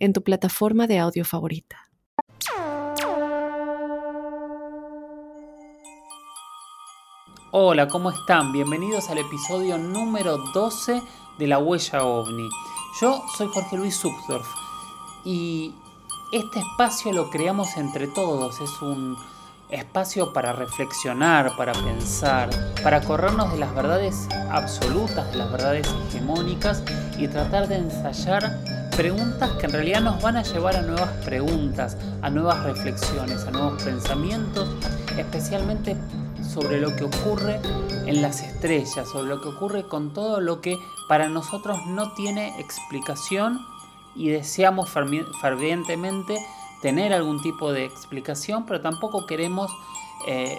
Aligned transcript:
en 0.00 0.14
tu 0.14 0.24
plataforma 0.24 0.86
de 0.86 0.98
audio 0.98 1.24
favorita. 1.24 1.76
Hola, 7.52 7.86
¿cómo 7.88 8.10
están? 8.10 8.52
Bienvenidos 8.52 9.10
al 9.10 9.18
episodio 9.18 9.76
número 9.76 10.38
12 10.54 11.02
de 11.38 11.46
La 11.46 11.58
Huella 11.58 12.04
OVNI. 12.04 12.48
Yo 13.00 13.22
soy 13.36 13.48
Jorge 13.48 13.76
Luis 13.76 13.96
Subdorf 13.96 14.48
y 15.24 15.74
este 16.32 16.60
espacio 16.60 17.12
lo 17.12 17.28
creamos 17.28 17.76
entre 17.76 18.06
todos. 18.06 18.60
Es 18.60 18.80
un 18.80 19.16
espacio 19.68 20.32
para 20.32 20.52
reflexionar, 20.52 21.56
para 21.56 21.72
pensar, 21.72 22.48
para 22.82 23.02
corrernos 23.02 23.52
de 23.52 23.58
las 23.58 23.74
verdades 23.74 24.28
absolutas, 24.50 25.30
de 25.32 25.38
las 25.38 25.52
verdades 25.52 25.86
hegemónicas 26.08 26.84
y 27.18 27.28
tratar 27.28 27.68
de 27.68 27.76
ensayar 27.76 28.79
preguntas 29.00 29.52
que 29.52 29.64
en 29.64 29.72
realidad 29.72 30.02
nos 30.02 30.20
van 30.20 30.36
a 30.36 30.42
llevar 30.42 30.76
a 30.76 30.82
nuevas 30.82 31.08
preguntas, 31.24 31.96
a 32.20 32.28
nuevas 32.28 32.62
reflexiones, 32.64 33.46
a 33.46 33.50
nuevos 33.50 33.82
pensamientos, 33.82 34.68
especialmente 35.16 35.96
sobre 36.46 36.78
lo 36.78 36.94
que 36.94 37.04
ocurre 37.04 37.62
en 38.04 38.20
las 38.20 38.42
estrellas, 38.42 39.08
sobre 39.10 39.30
lo 39.30 39.40
que 39.40 39.48
ocurre 39.48 39.84
con 39.84 40.12
todo 40.12 40.42
lo 40.42 40.60
que 40.60 40.76
para 41.08 41.30
nosotros 41.30 41.78
no 41.86 42.12
tiene 42.12 42.60
explicación 42.60 43.58
y 44.14 44.28
deseamos 44.28 44.90
fervientemente 44.90 46.36
tener 46.82 47.14
algún 47.14 47.40
tipo 47.40 47.72
de 47.72 47.86
explicación, 47.86 48.66
pero 48.66 48.82
tampoco 48.82 49.24
queremos 49.24 49.72
eh, 50.28 50.58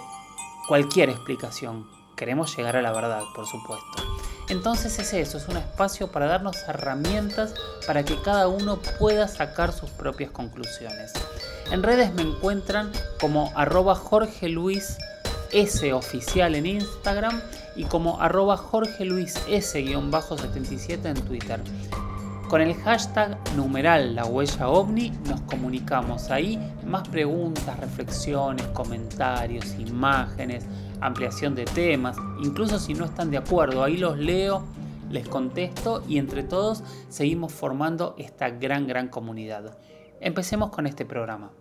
cualquier 0.68 1.12
explicación. 1.12 1.86
Queremos 2.16 2.58
llegar 2.58 2.76
a 2.76 2.82
la 2.82 2.92
verdad, 2.92 3.22
por 3.36 3.46
supuesto. 3.46 4.21
Entonces 4.50 5.00
es 5.00 5.14
eso, 5.14 5.38
es 5.38 5.48
un 5.48 5.58
espacio 5.58 6.12
para 6.12 6.26
darnos 6.26 6.58
herramientas 6.68 7.54
para 7.88 8.04
que 8.04 8.22
cada 8.22 8.48
uno 8.48 8.80
pueda 9.00 9.28
sacar 9.28 9.72
sus 9.72 9.90
propias 9.90 10.32
conclusiones. 10.32 11.14
En 11.72 11.84
redes 11.84 12.14
me 12.14 12.24
encuentran 12.24 12.92
como 13.20 13.52
arroba 13.56 13.96
Jorge 13.96 14.50
Luis 14.50 14.98
oficial 15.94 16.56
en 16.56 16.66
Instagram 16.66 17.42
y 17.76 17.84
como 17.86 18.22
arroba 18.22 18.58
Jorge 18.58 19.06
Luis 19.06 19.36
S-77 19.48 21.06
en 21.06 21.22
Twitter. 21.22 21.60
Con 22.52 22.60
el 22.60 22.76
hashtag 22.76 23.38
numeral 23.56 24.14
la 24.14 24.26
huella 24.26 24.68
ovni 24.68 25.10
nos 25.26 25.40
comunicamos 25.44 26.30
ahí 26.32 26.60
más 26.86 27.08
preguntas, 27.08 27.80
reflexiones, 27.80 28.68
comentarios, 28.74 29.74
imágenes, 29.80 30.66
ampliación 31.00 31.56
de 31.56 31.64
temas, 31.64 32.18
incluso 32.44 32.78
si 32.78 32.94
no 32.94 33.06
están 33.06 33.32
de 33.32 33.38
acuerdo, 33.38 33.86
ahí 33.86 33.96
los 33.96 34.18
leo, 34.18 34.66
les 35.10 35.30
contesto 35.30 36.04
y 36.10 36.18
entre 36.18 36.44
todos 36.44 36.84
seguimos 37.08 37.54
formando 37.54 38.16
esta 38.18 38.50
gran, 38.50 38.86
gran 38.86 39.08
comunidad. 39.08 39.78
Empecemos 40.20 40.72
con 40.72 40.88
este 40.88 41.06
programa. 41.06 41.54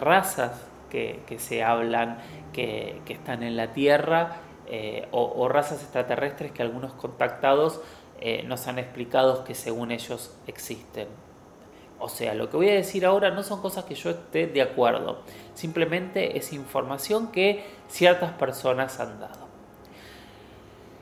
razas 0.01 0.51
que, 0.89 1.23
que 1.25 1.39
se 1.39 1.63
hablan 1.63 2.17
que, 2.55 3.01
están 3.09 3.43
en 3.43 3.57
la 3.57 3.73
Tierra 3.73 4.37
eh, 4.67 5.07
o, 5.11 5.47
razas 5.49 5.81
extraterrestres 5.81 6.53
que 6.53 6.63
algunos 6.63 6.93
contactados 6.93 7.81
eh, 8.21 8.43
nos 8.43 8.67
han 8.67 8.79
explicado 8.79 9.43
que 9.43 9.53
según 9.53 9.91
ellos 9.91 10.33
existen. 10.47 11.07
O 11.99 12.07
sea, 12.07 12.33
lo 12.33 12.49
que 12.49 12.57
voy 12.57 12.69
a 12.69 12.73
decir 12.73 13.05
ahora 13.05 13.31
no 13.31 13.43
son 13.43 13.61
cosas 13.61 13.83
que 13.83 13.95
yo 13.95 14.09
esté 14.09 14.47
de 14.47 14.61
acuerdo, 14.61 15.19
simplemente 15.53 16.37
es 16.37 16.53
información 16.53 17.27
que 17.31 17.65
ciertas 17.89 18.31
personas 18.33 18.99
han 18.99 19.19
dado. 19.19 19.45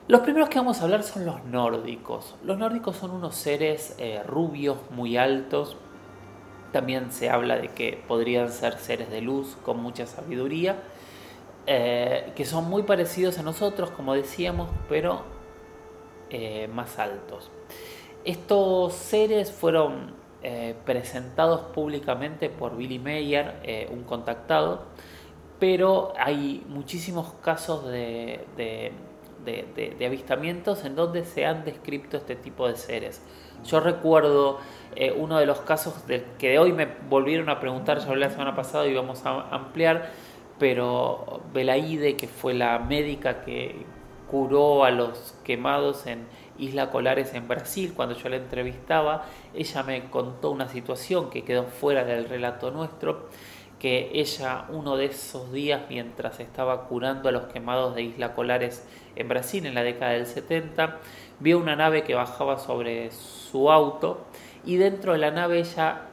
Los 0.07 0.21
primeros 0.21 0.49
que 0.49 0.59
vamos 0.59 0.81
a 0.81 0.83
hablar 0.83 1.03
son 1.03 1.25
los 1.25 1.45
nórdicos. 1.45 2.35
Los 2.44 2.57
nórdicos 2.57 2.97
son 2.97 3.11
unos 3.11 3.35
seres 3.35 3.95
eh, 3.99 4.21
rubios, 4.25 4.77
muy 4.89 5.17
altos. 5.17 5.77
También 6.71 7.11
se 7.11 7.29
habla 7.29 7.57
de 7.57 7.69
que 7.69 8.03
podrían 8.07 8.51
ser 8.51 8.77
seres 8.79 9.09
de 9.09 9.21
luz 9.21 9.56
con 9.63 9.81
mucha 9.81 10.06
sabiduría 10.06 10.77
eh, 11.65 12.33
que 12.36 12.44
son 12.44 12.69
muy 12.69 12.83
parecidos 12.83 13.39
a 13.39 13.44
nosotros, 13.44 13.89
como 13.92 14.13
decíamos, 14.13 14.69
pero 14.89 15.24
eh, 16.30 16.68
más 16.68 17.00
altos. 17.00 17.51
Estos 18.25 18.94
seres 18.94 19.51
fueron 19.51 20.13
eh, 20.42 20.75
presentados 20.86 21.62
públicamente 21.74 22.50
por 22.50 22.75
Billy 22.75 23.00
Mayer, 23.00 23.88
un 23.92 24.04
contactado, 24.04 24.83
pero 25.57 26.12
hay 26.18 26.65
muchísimos 26.68 27.31
casos 27.42 27.86
de, 27.86 28.45
avistamientos 30.06 30.83
en 30.83 30.95
donde 30.95 31.24
se 31.24 31.45
han 31.45 31.63
descrito 31.63 32.18
este 32.18 32.36
tipo 32.36 32.68
de 32.68 32.75
seres. 32.75 33.21
Yo 33.63 33.80
recuerdo 33.80 34.59
uno 35.16 35.39
de 35.39 35.45
los 35.45 35.62
casos 35.62 35.94
que 36.38 36.50
de 36.50 36.59
hoy 36.59 36.74
me 36.74 36.88
volvieron 37.09 37.50
a 37.50 37.62
preguntar, 37.62 38.00
ya 38.00 38.07
hablé 38.07 38.25
la 38.25 38.30
semana 38.30 38.54
pasada 38.54 38.86
y 38.86 38.94
vamos 38.94 39.25
a 39.25 39.48
ampliar, 39.50 40.12
pero 40.59 41.41
Belaide, 41.53 42.15
que 42.15 42.27
fue 42.27 42.53
la 42.53 42.79
médica 42.79 43.44
que 43.44 43.85
curó 44.29 44.83
a 44.83 44.91
los 44.91 45.35
quemados 45.44 46.07
en 46.07 46.25
Isla 46.57 46.89
Colares 46.89 47.33
en 47.33 47.47
Brasil, 47.47 47.94
cuando 47.95 48.15
yo 48.15 48.29
la 48.29 48.38
entrevistaba, 48.38 49.25
ella 49.53 49.83
me 49.83 50.09
contó 50.09 50.51
una 50.51 50.67
situación 50.67 51.29
que 51.29 51.44
quedó 51.44 51.65
fuera 51.65 52.03
del 52.03 52.29
relato 52.29 52.71
nuestro, 52.71 53.29
que 53.79 54.11
ella 54.13 54.65
uno 54.69 54.95
de 54.95 55.05
esos 55.05 55.51
días 55.51 55.81
mientras 55.89 56.39
estaba 56.39 56.88
curando 56.88 57.29
a 57.29 57.31
los 57.31 57.44
quemados 57.44 57.95
de 57.95 58.03
Isla 58.03 58.33
Colares 58.33 58.88
en 59.15 59.27
Brasil 59.27 59.65
en 59.65 59.75
la 59.75 59.83
década 59.83 60.13
del 60.13 60.25
70, 60.25 60.99
vio 61.39 61.59
una 61.59 61.75
nave 61.75 62.03
que 62.03 62.15
bajaba 62.15 62.57
sobre 62.57 63.11
su 63.11 63.69
auto 63.69 64.25
y 64.65 64.77
dentro 64.77 65.11
de 65.11 65.19
la 65.19 65.31
nave 65.31 65.59
ella 65.59 66.03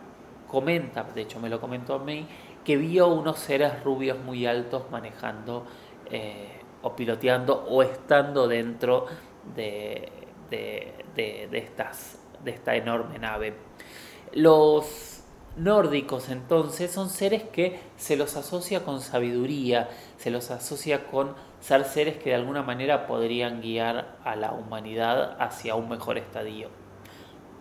comenta, 0.48 1.04
de 1.04 1.22
hecho 1.22 1.38
me 1.38 1.48
lo 1.48 1.60
comentó 1.60 1.94
a 1.94 1.98
mí, 2.00 2.26
que 2.64 2.76
vio 2.76 3.08
unos 3.08 3.38
seres 3.38 3.82
rubios 3.84 4.18
muy 4.18 4.46
altos 4.46 4.90
manejando 4.90 5.66
eh, 6.10 6.60
o 6.82 6.94
piloteando 6.94 7.64
o 7.68 7.82
estando 7.82 8.48
dentro 8.48 9.06
de, 9.54 10.10
de, 10.50 11.48
estas, 11.52 12.18
de 12.44 12.50
esta 12.50 12.74
enorme 12.74 13.18
nave. 13.18 13.54
Los 14.32 15.22
nórdicos 15.56 16.28
entonces 16.28 16.90
son 16.90 17.10
seres 17.10 17.42
que 17.44 17.80
se 17.96 18.16
los 18.16 18.36
asocia 18.36 18.84
con 18.84 19.00
sabiduría, 19.00 19.88
se 20.16 20.30
los 20.30 20.50
asocia 20.50 21.06
con 21.06 21.34
ser 21.60 21.84
seres 21.84 22.16
que 22.16 22.30
de 22.30 22.36
alguna 22.36 22.62
manera 22.62 23.06
podrían 23.06 23.60
guiar 23.60 24.16
a 24.24 24.36
la 24.36 24.52
humanidad 24.52 25.36
hacia 25.40 25.74
un 25.74 25.88
mejor 25.88 26.18
estadio. 26.18 26.68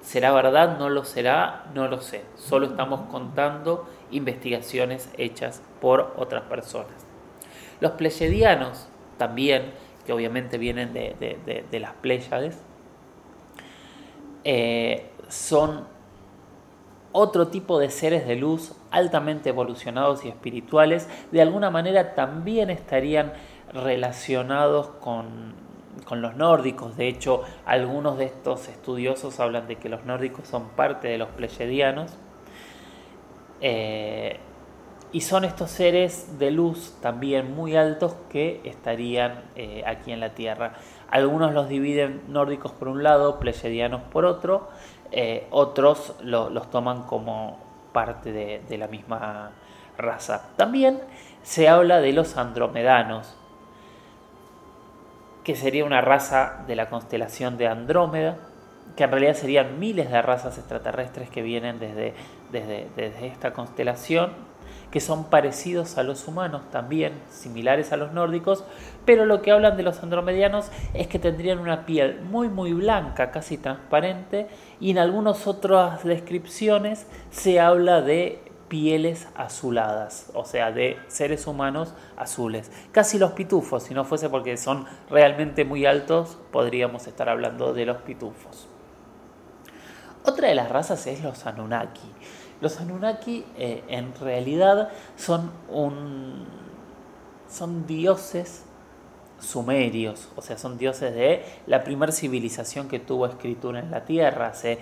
¿Será 0.01 0.31
verdad? 0.31 0.77
¿No 0.77 0.89
lo 0.89 1.03
será? 1.03 1.65
No 1.73 1.87
lo 1.87 1.99
sé. 1.99 2.23
Solo 2.35 2.67
estamos 2.67 3.01
contando 3.11 3.85
investigaciones 4.11 5.09
hechas 5.17 5.61
por 5.81 6.13
otras 6.17 6.44
personas. 6.44 7.06
Los 7.79 7.91
pleyedianos 7.91 8.88
también, 9.17 9.71
que 10.06 10.13
obviamente 10.13 10.57
vienen 10.57 10.94
de, 10.94 11.79
las 11.79 11.94
Pléyades, 11.94 12.57
eh, 14.44 15.09
son 15.27 15.85
otro 17.11 17.47
tipo 17.47 17.79
de 17.79 17.89
seres 17.89 18.27
de 18.27 18.35
luz 18.35 18.73
altamente 18.91 19.50
evolucionados 19.50 20.25
y 20.25 20.29
espirituales, 20.29 21.07
de 21.31 21.41
alguna 21.41 21.69
manera 21.69 22.15
también 22.15 22.69
estarían 22.69 23.33
relacionados 23.73 24.88
con, 25.00 25.57
los 26.11 26.35
nórdicos. 26.35 26.97
De 26.97 27.07
hecho, 27.07 27.44
algunos 27.65 28.17
de 28.17 28.25
estos 28.25 28.67
estudiosos 28.67 29.39
hablan 29.39 29.67
de 29.67 29.75
que 29.75 29.89
los 29.89 30.06
nórdicos 30.06 30.47
son 30.47 30.69
parte 30.69 31.07
de 31.07 31.19
los 31.19 31.29
pleyedianos. 31.29 32.17
Eh, 33.61 34.39
y 35.11 35.21
son 35.21 35.44
estos 35.44 35.71
seres 35.71 36.38
de 36.38 36.51
luz 36.51 36.95
también 37.01 37.56
muy 37.56 37.75
altos 37.75 38.15
que 38.29 38.61
estarían 38.63 39.44
eh, 39.56 39.83
aquí 39.85 40.11
en 40.11 40.19
la 40.19 40.35
Tierra. 40.35 40.73
Algunos 41.09 41.53
los 41.53 41.67
dividen 41.67 42.21
nórdicos 42.27 42.71
por 42.71 42.88
un 42.88 43.01
lado, 43.01 43.39
pleyadianos 43.39 44.01
por 44.03 44.25
otro, 44.25 44.69
eh, 45.11 45.47
otros 45.50 46.15
los 46.21 46.69
toman 46.69 47.03
como 47.03 47.57
parte 47.91 48.31
de, 48.31 48.77
la 48.77 48.88
misma 48.88 49.51
raza. 49.97 50.51
También 50.56 51.01
se 51.41 51.67
habla 51.67 52.01
de 52.01 52.13
los 52.13 52.38
andromedanos, 52.38 53.35
que 55.44 55.56
sería 55.56 55.85
una 55.85 56.01
raza 56.01 56.63
de 56.67 56.75
la 56.75 56.89
constelación 56.89 57.57
de 57.57 57.67
Andrómeda, 57.67 58.38
que 58.95 59.03
en 59.03 59.12
realidad 59.12 59.33
serían 59.33 59.80
miles 59.80 60.12
de 60.12 60.21
razas 60.21 60.57
extraterrestres 60.57 61.30
que 61.30 61.41
vienen 61.41 61.80
desde, 61.80 62.13
desde 62.51 63.27
esta 63.27 63.53
constelación 63.53 64.50
que 64.91 65.00
son 65.00 65.25
parecidos 65.25 65.97
a 65.97 66.03
los 66.03 66.27
humanos, 66.27 66.63
también 66.71 67.13
similares 67.30 67.91
a 67.91 67.97
los 67.97 68.12
nórdicos, 68.12 68.63
pero 69.06 69.25
lo 69.25 69.41
que 69.41 69.51
hablan 69.51 69.77
de 69.77 69.83
los 69.83 70.01
andromedianos 70.01 70.71
es 70.94 71.07
que 71.07 71.19
tendrían 71.19 71.59
una 71.59 71.86
piel 71.86 72.21
muy 72.21 72.50
muy 72.50 72.74
blanca, 72.74 73.31
casi 73.31 73.57
transparente, 73.57 74.47
y 74.80 74.92
en 74.92 74.97
algunas 74.97 75.45
otras 75.47 76.03
descripciones 76.03 77.07
se 77.30 77.59
habla 77.59 78.01
de 78.01 78.42
pieles 78.68 79.27
azuladas, 79.35 80.31
o 80.33 80.45
sea, 80.45 80.71
de 80.71 80.97
seres 81.07 81.47
humanos 81.47 81.94
azules. 82.18 82.71
Casi 82.92 83.18
los 83.18 83.31
pitufos, 83.31 83.83
si 83.83 83.94
no 83.94 84.06
fuese 84.06 84.30
porque 84.30 84.57
son 84.57 84.85
realmente 85.09 85.65
muy 85.65 85.85
altos, 85.85 86.38
podríamos 86.51 87.07
estar 87.07 87.30
hablando 87.30 87.74
de 87.74 87.85
los 87.88 87.97
pitufos. 87.97 88.69
Otra 90.25 90.50
de 90.50 90.56
las 90.56 90.69
razas 90.69 91.07
es 91.07 91.24
los 91.24 91.45
Anunnaki. 91.45 92.10
Los 92.62 92.80
Anunnaki 92.80 93.45
eh, 93.57 93.83
en 93.88 94.13
realidad 94.16 94.89
son, 95.16 95.51
un, 95.69 96.45
son 97.48 97.88
dioses 97.88 98.66
sumerios, 99.39 100.30
o 100.36 100.42
sea, 100.42 100.57
son 100.57 100.77
dioses 100.77 101.13
de 101.13 101.44
la 101.66 101.83
primera 101.83 102.12
civilización 102.12 102.89
que 102.89 103.00
tuvo 103.00 103.25
escritura 103.25 103.80
en 103.80 103.89
la 103.89 104.04
Tierra 104.04 104.48
hace 104.48 104.80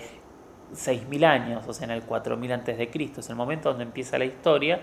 6.000 0.74 1.25
años, 1.25 1.68
o 1.68 1.74
sea, 1.74 1.86
en 1.86 1.92
el 1.92 2.04
4000 2.04 2.51
antes 2.51 2.78
de 2.78 2.89
Cristo, 2.89 3.19
es 3.19 3.30
el 3.30 3.36
momento 3.36 3.69
donde 3.69 3.84
empieza 3.84 4.18
la 4.18 4.25
historia, 4.25 4.81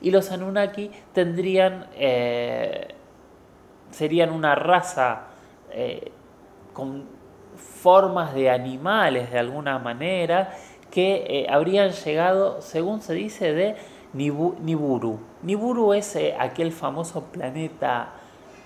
y 0.00 0.12
los 0.12 0.30
Anunnaki 0.30 0.90
tendrían, 1.12 1.88
eh, 1.94 2.94
serían 3.90 4.30
una 4.30 4.54
raza 4.54 5.26
eh, 5.70 6.12
con 6.72 7.15
formas 7.56 8.34
de 8.34 8.50
animales 8.50 9.30
de 9.30 9.38
alguna 9.38 9.78
manera, 9.78 10.54
que 10.90 11.24
eh, 11.28 11.46
habrían 11.50 11.90
llegado, 11.90 12.62
según 12.62 13.02
se 13.02 13.14
dice, 13.14 13.52
de 13.52 13.76
Niburu. 14.12 15.20
Niburu 15.42 15.92
es 15.92 16.16
eh, 16.16 16.34
aquel 16.38 16.72
famoso 16.72 17.24
planeta 17.24 18.14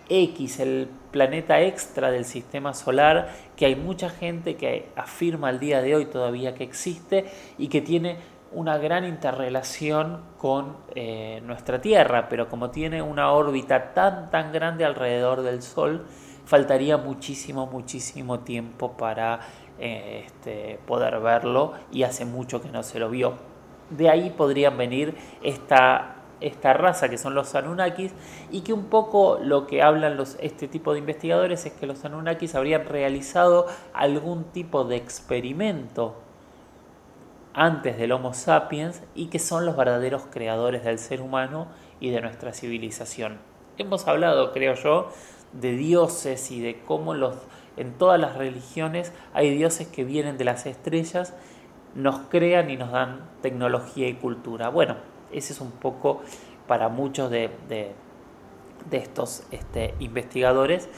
X, 0.09 0.61
el 0.61 0.89
planeta 1.11 1.61
extra 1.61 2.11
del 2.11 2.25
sistema 2.25 2.75
solar, 2.75 3.31
que 3.57 3.67
hay 3.67 3.77
mucha 3.77 4.11
gente 4.11 4.57
que 4.57 4.89
afirma 4.97 5.49
al 5.49 5.61
día 5.61 5.83
de 5.83 5.95
hoy 5.95 6.07
todavía 6.07 6.55
que 6.55 6.65
existe 6.65 7.27
y 7.59 7.69
que 7.69 7.81
tiene 7.81 8.17
una 8.53 8.79
gran 8.79 9.05
interrelación 9.05 10.23
con 10.39 10.77
eh, 10.95 11.41
nuestra 11.45 11.81
Tierra, 11.81 12.29
pero 12.29 12.49
como 12.49 12.71
tiene 12.71 13.01
una 13.01 13.31
órbita 13.33 13.95
tan 13.95 14.31
tan 14.31 14.53
grande 14.53 14.85
alrededor 14.85 15.43
del 15.43 15.63
Sol, 15.63 16.05
faltaría 16.45 16.97
muchísimo, 16.97 17.67
muchísimo 17.67 18.41
tiempo 18.41 18.93
para 18.93 19.41
este, 19.79 20.79
poder 20.87 21.19
verlo 21.21 21.73
y 21.91 22.03
hace 22.03 22.25
mucho 22.25 22.61
que 22.61 22.69
no 22.69 22.83
se 22.83 22.99
lo 22.99 23.11
vio. 23.11 23.35
De 23.91 24.09
ahí 24.09 24.31
podrían 24.31 24.77
venir 24.77 25.17
esta, 25.43 26.17
esta 26.41 26.73
raza 26.73 27.09
que 27.09 27.19
son 27.19 27.35
los 27.35 27.55
Anunnakis 27.55 28.13
y 28.51 28.61
que 28.61 28.73
un 28.73 28.85
poco 28.85 29.39
lo 29.43 29.67
que 29.67 29.83
hablan 29.83 30.17
los, 30.17 30.37
este 30.41 30.69
tipo 30.69 30.93
de 30.93 31.01
investigadores 31.01 31.67
es 31.67 31.73
que 31.73 31.87
los 31.87 32.05
Anunnakis 32.05 32.55
habrían 32.55 32.85
realizado 32.87 33.67
algún 33.93 34.45
tipo 34.45 34.85
de 34.85 34.97
experimento 34.97 36.17
antes 37.53 37.99
del 37.99 38.13
Homo 38.13 38.33
sapiens 38.33 39.03
y 39.15 39.27
que 39.27 39.39
son 39.39 39.67
los 39.67 39.77
verdaderos 39.77 40.23
creadores 40.31 40.85
del 40.85 40.99
ser 40.99 41.21
humano 41.21 41.67
y 42.01 42.11
de 42.11 42.21
nuestra 42.21 42.53
civilización. 42.53 43.39
Hemos 43.77 44.07
hablado, 44.07 44.53
creo 44.53 44.75
yo, 44.75 45.11
de 45.53 45.73
dioses 45.77 46.51
y 46.51 46.61
de 46.61 46.81
cómo 46.81 47.15
los 47.15 47.37
en 47.77 47.95
todas 47.95 48.21
las 48.21 48.37
religiones 48.37 49.13
hay 49.33 49.57
dioses 49.57 49.89
que 49.89 50.05
vienen 50.05 50.37
de 50.37 50.45
las 50.45 50.67
estrellas, 50.67 51.35
nos 51.95 52.19
crean 52.29 52.69
y 52.69 52.77
nos 52.77 52.93
dan 52.93 53.21
tecnología 53.43 54.07
y 54.09 54.15
cultura. 54.15 54.69
Bueno, 54.69 54.97
ese 55.33 55.53
es 55.53 55.61
un 55.61 55.71
poco 55.71 56.21
para 56.67 56.89
muchos 56.89 57.31
de, 57.31 57.51
estos 58.91 59.45
este, 59.51 59.95
investigadores 59.99 60.89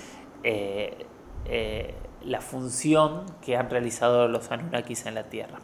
eh, 0.43 1.07
eh, 1.45 1.95
la 2.25 2.41
función 2.41 3.27
que 3.43 3.57
han 3.57 3.71
realizado 3.71 4.29
los 4.29 4.51
Anunnakis 4.51 5.07
en 5.07 5.15
la 5.15 5.25
Tierra. 5.25 5.59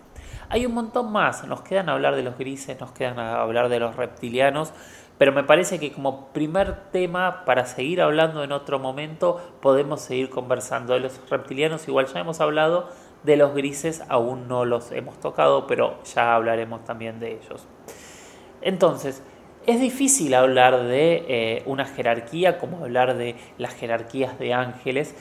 Hay 0.48 0.66
un 0.66 0.74
montón 0.74 1.12
más, 1.12 1.44
nos 1.46 1.62
quedan 1.62 1.88
hablar 1.88 2.16
de 2.16 2.22
los 2.22 2.38
grises, 2.38 2.78
nos 2.80 2.92
quedan 2.92 3.18
hablar 3.18 3.68
de 3.68 3.80
los 3.80 3.96
reptilianos, 3.96 4.72
pero 5.18 5.32
me 5.32 5.44
parece 5.44 5.78
que 5.78 5.92
como 5.92 6.28
primer 6.28 6.90
tema 6.90 7.44
para 7.44 7.66
seguir 7.66 8.00
hablando 8.00 8.44
en 8.44 8.52
otro 8.52 8.78
momento 8.78 9.40
podemos 9.60 10.00
seguir 10.00 10.30
conversando 10.30 10.94
de 10.94 11.00
los 11.00 11.20
reptilianos. 11.28 11.88
Igual 11.88 12.06
ya 12.06 12.20
hemos 12.20 12.40
hablado 12.40 12.88
de 13.24 13.36
los 13.36 13.54
grises, 13.54 14.02
aún 14.08 14.46
no 14.48 14.64
los 14.64 14.92
hemos 14.92 15.18
tocado, 15.18 15.66
pero 15.66 16.02
ya 16.04 16.34
hablaremos 16.34 16.84
también 16.84 17.18
de 17.18 17.32
ellos. 17.32 17.66
Entonces, 18.60 19.22
es 19.66 19.80
difícil 19.80 20.32
hablar 20.34 20.84
de 20.84 21.24
eh, 21.28 21.62
una 21.66 21.84
jerarquía 21.84 22.58
como 22.58 22.78
hablar 22.84 23.18
de 23.18 23.36
las 23.58 23.74
jerarquías 23.74 24.38
de 24.38 24.54
ángeles 24.54 25.14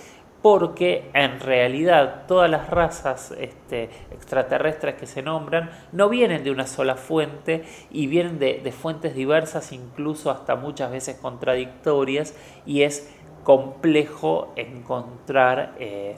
porque 0.50 1.12
en 1.13 1.42
realidad 1.42 2.24
todas 2.25 2.50
las 2.50 2.70
razas 2.70 3.32
este, 3.38 3.89
extraterrestres 4.12 4.96
que 4.96 5.06
se 5.06 5.22
nombran 5.22 5.72
no 5.92 6.08
vienen 6.08 6.46
de 6.46 6.51
una 6.51 6.68
sola 6.68 6.96
fuente 6.96 7.66
y 7.92 8.08
vienen 8.08 8.39
de, 8.39 8.72
fuentes 8.72 9.13
diversas, 9.13 9.74
incluso 9.74 10.32
hasta 10.32 10.56
muchas 10.56 10.89
veces 10.89 11.18
contradictorias, 11.18 12.34
y 12.66 12.84
es 12.84 13.13
complejo 13.44 14.54
encontrar 14.56 15.75
eh, 15.80 16.16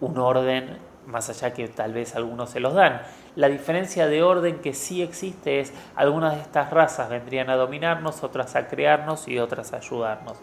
un 0.00 0.16
orden 0.18 0.78
más 1.06 1.28
allá 1.28 1.52
que 1.52 1.66
tal 1.66 1.92
vez 1.92 2.14
algunos 2.14 2.50
se 2.50 2.60
los 2.60 2.72
dan. 2.72 3.02
La 3.34 3.48
diferencia 3.48 4.06
de 4.06 4.22
orden 4.22 4.60
que 4.60 4.74
sí 4.74 5.02
existe 5.02 5.58
es 5.58 5.72
algunas 5.96 6.36
de 6.36 6.42
estas 6.42 6.70
razas 6.70 7.10
vendrían 7.10 7.50
a 7.50 7.56
dominarnos, 7.56 8.22
otras 8.22 8.54
a 8.54 8.68
crearnos 8.68 9.26
y 9.26 9.40
otras 9.40 9.72
a 9.72 9.78
ayudarnos. 9.78 10.36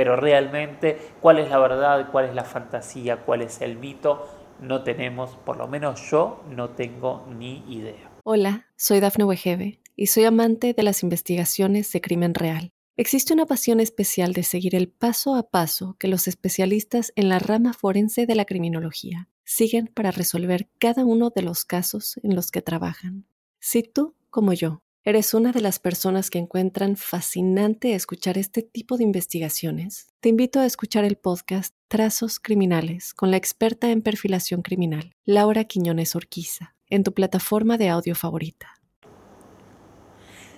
Pero 0.00 0.16
realmente, 0.16 0.96
¿cuál 1.20 1.40
es 1.40 1.50
la 1.50 1.58
verdad? 1.58 2.10
¿Cuál 2.10 2.24
es 2.24 2.34
la 2.34 2.44
fantasía? 2.44 3.18
¿Cuál 3.18 3.42
es 3.42 3.60
el 3.60 3.76
mito? 3.76 4.26
No 4.58 4.82
tenemos, 4.82 5.36
por 5.44 5.58
lo 5.58 5.68
menos 5.68 6.10
yo 6.10 6.42
no 6.48 6.70
tengo 6.70 7.26
ni 7.28 7.58
idea. 7.70 8.10
Hola, 8.24 8.66
soy 8.76 9.00
Dafne 9.00 9.24
Wegebe 9.24 9.78
y 9.96 10.06
soy 10.06 10.24
amante 10.24 10.72
de 10.72 10.82
las 10.84 11.02
investigaciones 11.02 11.92
de 11.92 12.00
crimen 12.00 12.32
real. 12.32 12.72
Existe 12.96 13.34
una 13.34 13.44
pasión 13.44 13.78
especial 13.78 14.32
de 14.32 14.42
seguir 14.42 14.74
el 14.74 14.88
paso 14.88 15.34
a 15.34 15.50
paso 15.50 15.96
que 15.98 16.08
los 16.08 16.28
especialistas 16.28 17.12
en 17.14 17.28
la 17.28 17.38
rama 17.38 17.74
forense 17.74 18.24
de 18.24 18.36
la 18.36 18.46
criminología 18.46 19.28
siguen 19.44 19.88
para 19.88 20.12
resolver 20.12 20.70
cada 20.78 21.04
uno 21.04 21.28
de 21.28 21.42
los 21.42 21.66
casos 21.66 22.18
en 22.22 22.34
los 22.34 22.50
que 22.50 22.62
trabajan. 22.62 23.26
Si 23.58 23.82
tú, 23.82 24.14
como 24.30 24.54
yo, 24.54 24.80
eres 25.02 25.32
una 25.32 25.50
de 25.52 25.62
las 25.62 25.78
personas 25.78 26.28
que 26.28 26.38
encuentran 26.38 26.96
fascinante 26.96 27.94
escuchar 27.94 28.36
este 28.36 28.62
tipo 28.62 28.98
de 28.98 29.04
investigaciones, 29.04 30.08
te 30.20 30.28
invito 30.28 30.60
a 30.60 30.66
escuchar 30.66 31.04
el 31.04 31.16
podcast 31.16 31.74
Trazos 31.88 32.38
Criminales 32.38 33.14
con 33.14 33.30
la 33.30 33.38
experta 33.38 33.90
en 33.90 34.02
perfilación 34.02 34.60
criminal, 34.60 35.12
Laura 35.24 35.64
Quiñones 35.64 36.14
Orquiza, 36.16 36.74
en 36.88 37.02
tu 37.02 37.14
plataforma 37.14 37.78
de 37.78 37.88
audio 37.88 38.14
favorita. 38.14 38.74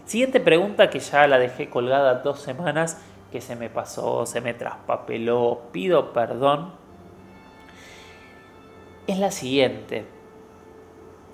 Siguiente 0.07 0.41
pregunta 0.41 0.91
que 0.91 0.99
ya 0.99 1.29
la 1.29 1.39
dejé 1.39 1.71
colgada 1.71 2.17
dos 2.23 2.41
semanas, 2.41 3.01
que 3.31 3.41
se 3.41 3.55
me 3.55 3.71
pasó, 3.71 4.27
se 4.27 4.41
me 4.41 4.55
traspapeló, 4.55 5.69
pido 5.73 6.13
perdón. 6.13 6.75
Es 9.07 9.19
la 9.19 9.31
siguiente, 9.31 10.05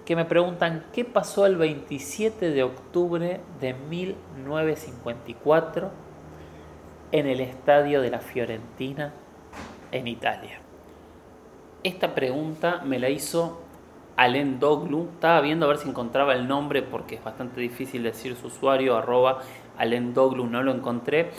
que 0.09 0.17
me 0.17 0.25
preguntan 0.25 0.87
qué 0.95 1.05
pasó 1.05 1.45
el 1.45 1.57
27 1.57 2.51
de 2.51 2.63
octubre 2.63 3.43
de 3.61 3.75
1954 3.75 5.91
en 7.13 7.27
el 7.27 7.41
estadio 7.41 8.01
de 8.01 8.09
la 8.09 8.21
Fiorentina 8.21 9.13
en 9.93 10.09
Italia. 10.09 10.61
Esta 11.83 12.15
pregunta 12.15 12.81
me 12.87 12.99
la 12.99 13.11
hizo 13.11 13.61
Alen 14.17 14.59
Doglu. 14.59 15.11
Estaba 15.13 15.43
viendo 15.43 15.67
a 15.67 15.69
ver 15.69 15.77
si 15.77 15.91
encontraba 15.91 16.33
el 16.33 16.49
nombre 16.49 16.81
porque 16.81 17.17
es 17.17 17.23
bastante 17.23 17.61
difícil 17.61 18.03
decir 18.03 18.35
su 18.35 18.47
usuario, 18.47 18.97
arroba 18.97 19.43
Alen 19.77 20.15
Doglu, 20.15 20.47
no 20.47 20.63
lo 20.63 20.73
encontré, 20.73 21.33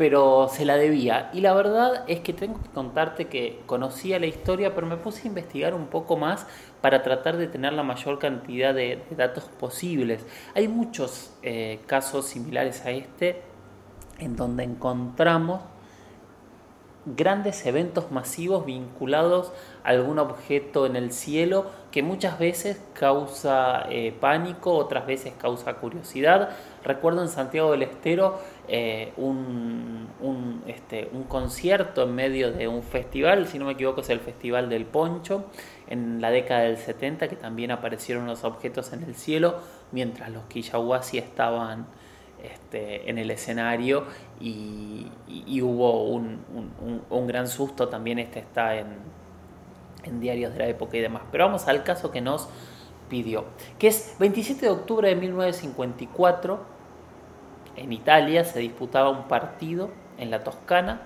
pero 0.00 0.48
se 0.48 0.64
la 0.64 0.78
debía. 0.78 1.28
Y 1.34 1.42
la 1.42 1.52
verdad 1.52 2.04
es 2.06 2.20
que 2.20 2.32
tengo 2.32 2.58
que 2.62 2.70
contarte 2.70 3.26
que 3.26 3.60
conocía 3.66 4.18
la 4.18 4.24
historia, 4.24 4.74
pero 4.74 4.86
me 4.86 4.96
puse 4.96 5.24
a 5.24 5.26
investigar 5.26 5.74
un 5.74 5.88
poco 5.88 6.16
más 6.16 6.46
para 6.80 7.02
tratar 7.02 7.36
de 7.36 7.48
tener 7.48 7.74
la 7.74 7.82
mayor 7.82 8.18
cantidad 8.18 8.72
de, 8.72 9.04
datos 9.10 9.44
posibles. 9.44 10.24
Hay 10.54 10.68
muchos 10.68 11.34
eh, 11.42 11.80
casos 11.86 12.24
similares 12.24 12.82
a 12.86 12.92
este 12.92 13.42
en 14.18 14.36
donde 14.36 14.64
encontramos 14.64 15.60
grandes 17.06 17.64
eventos 17.66 18.10
masivos 18.10 18.66
vinculados 18.66 19.52
a 19.84 19.90
algún 19.90 20.18
objeto 20.18 20.86
en 20.86 20.96
el 20.96 21.12
cielo 21.12 21.66
que 21.90 22.02
muchas 22.02 22.38
veces 22.38 22.80
causa 22.92 23.86
eh, 23.90 24.14
pánico, 24.18 24.74
otras 24.74 25.06
veces 25.06 25.32
causa 25.38 25.74
curiosidad. 25.74 26.50
Recuerdo 26.84 27.22
en 27.22 27.28
Santiago 27.28 27.72
del 27.72 27.82
Estero 27.82 28.38
eh, 28.68 29.12
un, 29.16 29.79
este, 30.80 31.08
un, 31.12 31.24
concierto 31.24 32.02
en 32.02 32.14
medio 32.14 32.52
de 32.52 32.66
un 32.66 32.82
festival, 32.82 33.46
si 33.46 33.58
no 33.58 33.66
me 33.66 33.72
equivoco 33.72 34.00
es 34.00 34.10
el 34.10 34.20
Festival 34.20 34.68
del 34.68 34.86
Poncho, 34.86 35.44
en 35.88 36.20
la 36.20 36.30
década 36.30 36.62
del 36.62 36.78
70, 36.78 37.28
que 37.28 37.36
también 37.36 37.70
aparecieron 37.70 38.26
los 38.26 38.44
objetos 38.44 38.92
en 38.92 39.04
el 39.04 39.14
cielo, 39.14 39.60
mientras 39.92 40.30
los 40.30 40.44
Quillahuasi 40.44 41.18
estaban 41.18 41.86
este, 42.42 43.08
en 43.08 43.18
el 43.18 43.30
escenario 43.30 44.04
y, 44.40 45.10
hubo 45.62 46.04
un, 46.04 47.26
gran 47.26 47.46
susto, 47.46 47.88
también 47.88 48.18
este 48.18 48.40
está 48.40 48.76
en, 48.76 48.86
en 50.04 50.20
diarios 50.20 50.52
de 50.52 50.58
la 50.58 50.66
época 50.66 50.96
y 50.96 51.00
demás. 51.00 51.22
Pero 51.30 51.44
vamos 51.44 51.68
al 51.68 51.84
caso 51.84 52.10
que 52.10 52.20
nos 52.20 52.48
pidió, 53.08 53.44
que 53.78 53.88
es 53.88 54.16
27 54.18 54.66
de 54.66 54.72
octubre 54.72 55.08
de 55.08 55.16
1954, 55.16 56.58
en 57.76 57.92
Italia 57.92 58.44
se 58.44 58.58
disputaba 58.58 59.10
un 59.10 59.28
partido 59.28 59.90
en 60.20 60.30
la 60.30 60.44
Toscana 60.44 61.02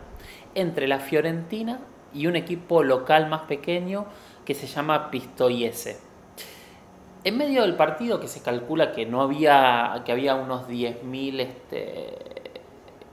entre 0.55 0.87
la 0.89 0.99
Fiorentina 0.99 1.81
y 2.13 2.27
un 2.27 2.37
equipo 2.37 2.83
local 2.83 3.29
más 3.29 3.43
pequeño 3.43 4.07
que 4.45 4.55
se 4.55 4.67
llama 4.67 5.11
Pistoiese. 5.11 5.99
En 7.25 7.39
medio 7.39 7.63
del 7.63 7.75
partido 7.75 8.21
que 8.21 8.29
se 8.29 8.43
calcula 8.43 8.93
que 8.93 9.07
no 9.07 9.23
había, 9.23 10.03
que 10.05 10.13
había 10.13 10.35
unos 10.35 10.69
10.000, 10.69 11.41
este, 11.41 12.19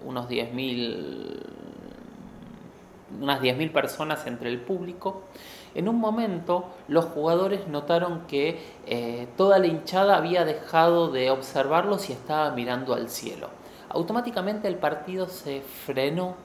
unos 0.05 0.27
10.000, 0.27 1.39
unas 3.21 3.41
10.000 3.41 3.71
personas 3.71 4.27
entre 4.27 4.49
el 4.49 4.59
público, 4.59 5.23
en 5.73 5.87
un 5.87 5.97
momento 5.97 6.65
los 6.89 7.05
jugadores 7.05 7.69
notaron 7.69 8.27
que 8.27 8.59
eh, 8.85 9.27
toda 9.37 9.59
la 9.59 9.67
hinchada 9.67 10.17
había 10.17 10.43
dejado 10.43 11.09
de 11.09 11.31
observarlos 11.31 12.09
y 12.09 12.13
estaba 12.13 12.51
mirando 12.51 12.93
al 12.93 13.09
cielo. 13.09 13.60
Automáticamente 13.93 14.67
el 14.67 14.75
partido 14.75 15.27
se 15.27 15.61
frenó 15.61 16.35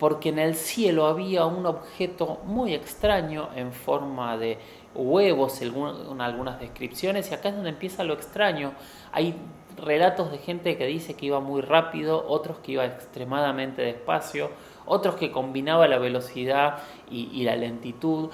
porque 0.00 0.30
en 0.30 0.38
el 0.38 0.54
cielo 0.54 1.06
había 1.06 1.44
un 1.44 1.66
objeto 1.66 2.40
muy 2.44 2.72
extraño 2.72 3.50
en 3.54 3.70
forma 3.70 4.38
de 4.38 4.58
huevos, 4.94 5.52
según 5.52 6.20
algunas 6.22 6.58
descripciones, 6.58 7.30
y 7.30 7.34
acá 7.34 7.50
es 7.50 7.54
donde 7.54 7.68
empieza 7.68 8.02
lo 8.02 8.14
extraño. 8.14 8.72
Hay 9.12 9.34
relatos 9.76 10.30
de 10.30 10.38
gente 10.38 10.78
que 10.78 10.86
dice 10.86 11.14
que 11.14 11.26
iba 11.26 11.40
muy 11.40 11.60
rápido, 11.60 12.24
otros 12.26 12.58
que 12.58 12.72
iba 12.72 12.86
extremadamente 12.86 13.82
despacio, 13.82 14.50
otros 14.86 15.16
que 15.16 15.30
combinaba 15.30 15.86
la 15.86 15.98
velocidad 15.98 16.78
y, 17.10 17.42
la 17.44 17.56
lentitud. 17.56 18.30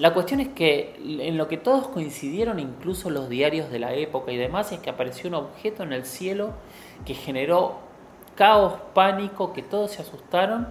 La 0.00 0.12
cuestión 0.12 0.40
es 0.40 0.48
que 0.48 0.96
en 0.98 1.38
lo 1.38 1.46
que 1.46 1.58
todos 1.58 1.86
coincidieron, 1.86 2.58
incluso 2.58 3.08
los 3.10 3.28
diarios 3.28 3.70
de 3.70 3.78
la 3.78 3.94
época 3.94 4.32
y 4.32 4.36
demás, 4.36 4.72
es 4.72 4.80
que 4.80 4.90
apareció 4.90 5.28
un 5.28 5.34
objeto 5.34 5.84
en 5.84 5.92
el 5.92 6.04
cielo 6.04 6.54
que 7.04 7.14
generó 7.14 7.78
caos, 8.34 8.74
pánico, 8.94 9.52
que 9.52 9.62
todos 9.62 9.92
se 9.92 10.02
asustaron 10.02 10.68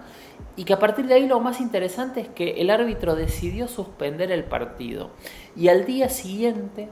y 0.55 0.65
que 0.65 0.73
a 0.73 0.79
partir 0.79 1.07
de 1.07 1.15
ahí 1.15 1.27
lo 1.27 1.39
más 1.39 1.61
interesante 1.61 2.21
es 2.21 2.27
que 2.27 2.61
el 2.61 2.69
árbitro 2.69 3.15
decidió 3.15 3.67
suspender 3.67 4.31
el 4.31 4.43
partido. 4.43 5.11
Y 5.55 5.69
al 5.69 5.85
día 5.85 6.09
siguiente, 6.09 6.89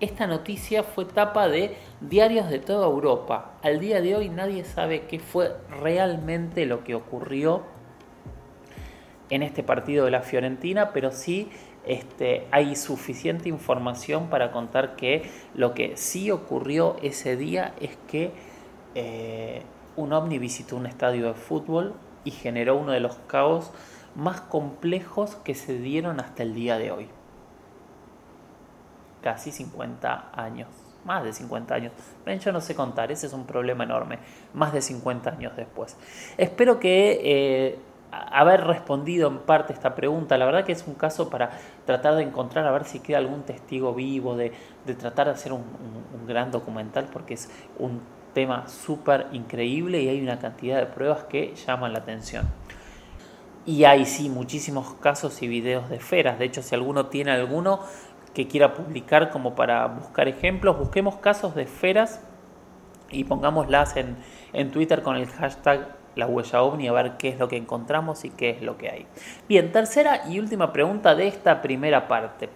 esta 0.00 0.26
noticia 0.26 0.82
fue 0.82 1.04
tapa 1.04 1.48
de 1.48 1.76
diarios 2.00 2.48
de 2.48 2.58
toda 2.58 2.86
Europa. 2.86 3.52
Al 3.62 3.78
día 3.80 4.00
de 4.00 4.16
hoy 4.16 4.28
nadie 4.30 4.64
sabe 4.64 5.02
qué 5.02 5.18
fue 5.18 5.54
realmente 5.68 6.66
lo 6.66 6.82
que 6.84 6.94
ocurrió 6.94 7.62
en 9.28 9.42
este 9.42 9.62
partido 9.62 10.06
de 10.06 10.10
la 10.10 10.22
Fiorentina, 10.22 10.92
pero 10.92 11.12
sí 11.12 11.50
este, 11.86 12.46
hay 12.50 12.76
suficiente 12.76 13.48
información 13.48 14.28
para 14.28 14.52
contar 14.52 14.96
que 14.96 15.30
lo 15.54 15.74
que 15.74 15.96
sí 15.96 16.30
ocurrió 16.30 16.96
ese 17.02 17.36
día 17.36 17.74
es 17.80 17.96
que 18.08 18.32
eh, 18.94 19.62
un 19.96 20.12
ovni 20.12 20.38
visitó 20.38 20.76
un 20.76 20.86
estadio 20.86 21.26
de 21.26 21.34
fútbol 21.34 21.94
y 22.24 22.30
generó 22.32 22.76
uno 22.76 22.92
de 22.92 23.00
los 23.00 23.16
caos 23.26 23.72
más 24.14 24.40
complejos 24.40 25.36
que 25.36 25.54
se 25.54 25.78
dieron 25.78 26.20
hasta 26.20 26.42
el 26.42 26.54
día 26.54 26.78
de 26.78 26.90
hoy. 26.90 27.08
Casi 29.22 29.52
50 29.52 30.32
años, 30.34 30.68
más 31.04 31.24
de 31.24 31.32
50 31.32 31.74
años. 31.74 31.92
Yo 32.40 32.52
no 32.52 32.60
sé 32.60 32.74
contar, 32.74 33.12
ese 33.12 33.26
es 33.26 33.32
un 33.32 33.46
problema 33.46 33.84
enorme. 33.84 34.18
Más 34.54 34.72
de 34.72 34.82
50 34.82 35.30
años 35.30 35.56
después. 35.56 35.96
Espero 36.36 36.80
que 36.80 37.20
eh, 37.22 37.78
haber 38.12 38.64
respondido 38.66 39.28
en 39.28 39.38
parte 39.38 39.72
esta 39.72 39.94
pregunta. 39.94 40.36
La 40.38 40.46
verdad 40.46 40.64
que 40.64 40.72
es 40.72 40.86
un 40.86 40.94
caso 40.94 41.30
para 41.30 41.50
tratar 41.86 42.16
de 42.16 42.22
encontrar, 42.22 42.66
a 42.66 42.72
ver 42.72 42.84
si 42.84 43.00
queda 43.00 43.18
algún 43.18 43.42
testigo 43.42 43.94
vivo, 43.94 44.36
de, 44.36 44.52
tratar 44.98 45.26
de 45.26 45.32
hacer 45.32 45.52
un 45.52 45.64
gran 46.26 46.50
documental, 46.50 47.08
porque 47.12 47.34
es 47.34 47.50
un 47.78 48.00
tema 48.32 48.68
súper 48.68 49.26
increíble 49.32 50.00
y 50.02 50.08
hay 50.08 50.22
una 50.22 50.38
cantidad 50.38 50.78
de 50.78 50.86
pruebas 50.86 51.24
que 51.24 51.54
llaman 51.54 51.92
la 51.92 52.00
atención. 52.00 52.48
Y 53.66 53.84
hay 53.84 54.06
sí 54.06 54.28
muchísimos 54.28 54.94
casos 54.94 55.42
y 55.42 55.48
videos 55.48 55.88
de 55.90 55.96
esferas. 55.96 56.38
De 56.38 56.46
hecho, 56.46 56.62
si 56.62 56.74
alguno 56.74 57.06
tiene 57.06 57.32
alguno 57.32 57.80
que 58.34 58.46
quiera 58.46 58.74
publicar 58.74 59.30
como 59.30 59.54
para 59.54 59.86
buscar 59.86 60.28
ejemplos, 60.28 60.78
busquemos 60.78 61.16
casos 61.16 61.54
de 61.54 61.62
esferas 61.62 62.22
y 63.10 63.24
pongámoslas 63.24 63.96
en, 63.96 64.16
en 64.52 64.70
Twitter 64.70 65.02
con 65.02 65.16
el 65.16 65.26
hashtag 65.26 65.99
la 66.16 66.26
huella 66.26 66.62
ovni 66.62 66.88
a 66.88 66.92
ver 66.92 67.16
qué 67.16 67.28
es 67.28 67.38
lo 67.38 67.48
que 67.48 67.56
encontramos 67.56 68.24
y 68.24 68.30
qué 68.30 68.50
es 68.50 68.62
lo 68.62 68.76
que 68.76 68.90
hay. 68.90 69.06
Bien, 69.48 69.72
tercera 69.72 70.28
y 70.28 70.38
última 70.38 70.72
pregunta 70.72 71.14
de 71.14 71.28
esta 71.28 71.62
primera 71.62 72.08
parte. 72.08 72.48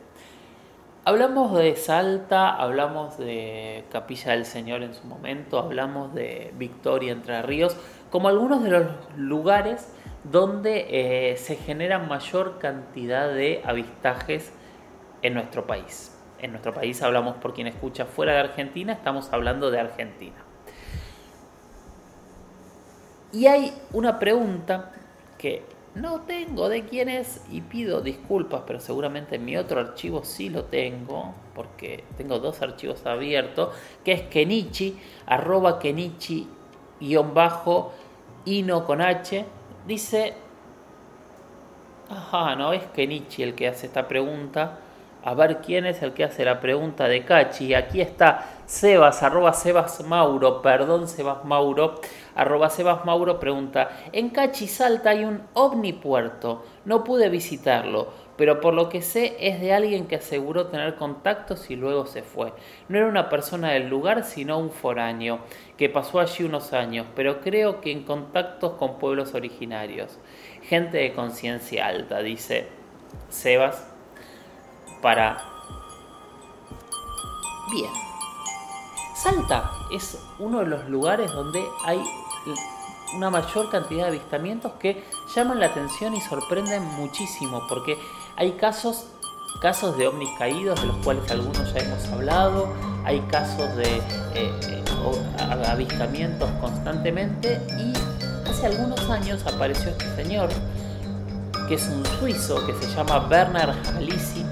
Hablamos 1.07 1.55
de 1.55 1.77
Salta, 1.77 2.55
hablamos 2.55 3.19
de 3.19 3.85
Capilla 3.91 4.33
del 4.33 4.47
Señor 4.47 4.83
en 4.83 4.95
su 4.95 5.07
momento, 5.07 5.59
hablamos 5.59 6.15
de 6.15 6.55
Victoria 6.57 7.13
Entre 7.13 7.43
Ríos, 7.43 7.77
como 8.11 8.29
algunos 8.29 8.63
de 8.63 8.71
los 8.71 8.87
lugares 9.17 9.93
donde 10.25 10.87
eh, 10.89 11.37
se 11.37 11.57
genera 11.57 11.99
mayor 11.99 12.59
cantidad 12.59 13.29
de 13.29 13.61
avistajes 13.67 14.51
en 15.21 15.35
nuestro 15.35 15.67
país. 15.67 16.17
En 16.39 16.53
nuestro 16.53 16.73
país 16.73 17.03
hablamos 17.03 17.37
por 17.37 17.53
quien 17.53 17.67
escucha 17.67 18.07
fuera 18.07 18.33
de 18.33 18.39
Argentina, 18.39 18.95
estamos 18.95 19.31
hablando 19.33 19.71
de 19.71 19.81
Argentina. 19.81 20.44
Y 23.35 23.49
hay 23.49 23.73
una 23.93 24.21
pregunta 24.21 24.93
que 25.37 25.64
no 25.97 26.21
tengo 26.21 26.69
de 26.69 26.85
quién 26.85 27.09
es 27.09 27.43
y 27.50 27.62
pido 27.62 28.00
disculpas, 28.00 28.62
pero 28.64 28.79
seguramente 28.79 29.37
en 29.37 29.45
mi 29.45 29.57
otro 29.57 29.81
archivo 29.81 30.25
sí 30.25 30.50
lo 30.50 30.64
tengo, 30.64 31.35
porque 31.53 32.05
tengo 32.17 32.38
dos 32.38 32.62
archivos 32.62 33.05
abiertos, 33.07 33.75
que 34.05 34.12
es 34.12 34.23
Kenichi, 34.23 34.97
arroba 35.26 35.81
Kenichi, 35.81 36.49
guion 37.00 37.35
bajo, 37.35 37.93
Ino 38.45 38.85
con 38.85 39.00
H, 39.00 39.45
dice, 39.85 40.35
ajá, 42.09 42.55
no 42.55 42.73
es 42.73 42.85
Kenichi 42.85 43.43
el 43.43 43.57
que 43.57 43.67
hace 43.67 43.87
esta 43.87 44.07
pregunta, 44.07 44.79
a 45.25 45.35
ver 45.35 45.59
quién 45.59 45.87
es 45.87 46.03
el 46.03 46.12
que 46.12 46.23
hace 46.23 46.45
la 46.45 46.61
pregunta 46.61 47.09
de 47.09 47.25
Cachi. 47.25 47.73
Aquí 47.73 48.03
está 48.03 48.54
Sebas, 48.66 49.23
arroba 49.23 49.52
Sebas 49.52 50.02
Mauro, 50.04 50.62
perdón 50.62 51.06
Sebas 51.06 51.44
Mauro, 51.44 52.00
arroba 52.35 52.71
Sebas 52.71 53.04
Mauro 53.04 53.38
pregunta, 53.38 53.90
en 54.12 54.30
Cachi 54.30 54.66
Salta 54.66 55.11
hay 55.11 55.25
un 55.25 55.42
omnipuerto, 55.52 56.64
no 56.85 57.04
pude 57.04 57.28
visitarlo, 57.28 58.09
pero 58.37 58.61
por 58.61 58.75
lo 58.75 58.88
que 58.88 59.02
sé 59.02 59.37
es 59.38 59.61
de 59.61 59.73
alguien 59.73 60.06
que 60.06 60.16
aseguró 60.16 60.68
tener 60.68 60.97
contactos 60.97 61.71
y 61.71 61.76
luego 61.76 62.06
se 62.06 62.23
fue. 62.23 62.52
No 62.88 62.99
era 62.99 63.06
una 63.06 63.28
persona 63.28 63.71
del 63.73 63.88
lugar, 63.88 64.25
sino 64.25 64.59
un 64.59 64.71
foráneo, 64.71 65.40
que 65.76 65.88
pasó 65.88 66.18
allí 66.18 66.44
unos 66.44 66.73
años, 66.73 67.06
pero 67.14 67.40
creo 67.40 67.80
que 67.80 67.92
en 67.92 68.02
contactos 68.04 68.73
con 68.73 68.99
pueblos 68.99 69.35
originarios. 69.35 70.18
Gente 70.62 70.99
de 70.99 71.12
conciencia 71.12 71.87
alta, 71.87 72.21
dice 72.21 72.68
Sebas 73.28 73.87
para... 75.02 75.37
Bien. 77.71 78.13
Salta 79.25 79.73
es 79.90 80.19
uno 80.38 80.59
de 80.61 80.66
los 80.66 80.87
lugares 80.90 81.33
donde 81.33 81.64
hay 81.87 81.99
una 83.16 83.31
mayor 83.31 83.71
cantidad 83.71 84.02
de 84.02 84.19
avistamientos 84.19 84.73
que 84.78 85.02
llaman 85.35 85.61
la 85.61 85.66
atención 85.66 86.14
y 86.14 86.21
sorprenden 86.21 86.85
muchísimo 86.99 87.62
porque 87.66 87.97
hay 88.37 88.52
casos 88.52 89.07
casos 89.62 89.97
de 89.97 90.09
ovnis 90.09 90.28
caídos 90.37 90.78
de 90.78 90.88
los 90.88 90.99
cuales 90.99 91.31
algunos 91.31 91.73
ya 91.73 91.81
hemos 91.81 92.07
hablado 92.09 92.69
hay 93.07 93.21
casos 93.31 93.75
de 93.76 93.97
eh, 94.35 94.52
eh, 94.69 94.85
avistamientos 95.69 96.50
constantemente 96.61 97.62
y 97.78 97.95
hace 98.47 98.66
algunos 98.66 99.09
años 99.09 99.43
apareció 99.47 99.88
este 99.88 100.16
señor 100.16 100.50
que 101.66 101.76
es 101.76 101.88
un 101.88 102.04
suizo 102.19 102.66
que 102.66 102.75
se 102.75 102.95
llama 102.95 103.21
Bernard 103.21 103.75
Halisi 103.97 104.45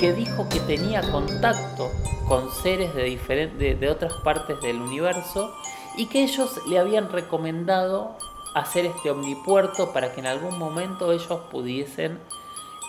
que 0.00 0.14
dijo 0.14 0.48
que 0.48 0.60
tenía 0.60 1.02
contacto 1.12 1.90
con 2.26 2.50
seres 2.50 2.94
de, 2.94 3.76
de, 3.78 3.90
otras 3.90 4.14
partes 4.24 4.58
del 4.62 4.80
universo 4.80 5.54
y 5.94 6.06
que 6.06 6.22
ellos 6.22 6.58
le 6.66 6.78
habían 6.78 7.12
recomendado 7.12 8.16
hacer 8.54 8.86
este 8.86 9.10
omnipuerto 9.10 9.92
para 9.92 10.12
que 10.14 10.20
en 10.20 10.26
algún 10.26 10.58
momento 10.58 11.12
ellos 11.12 11.40
pudiesen 11.50 12.18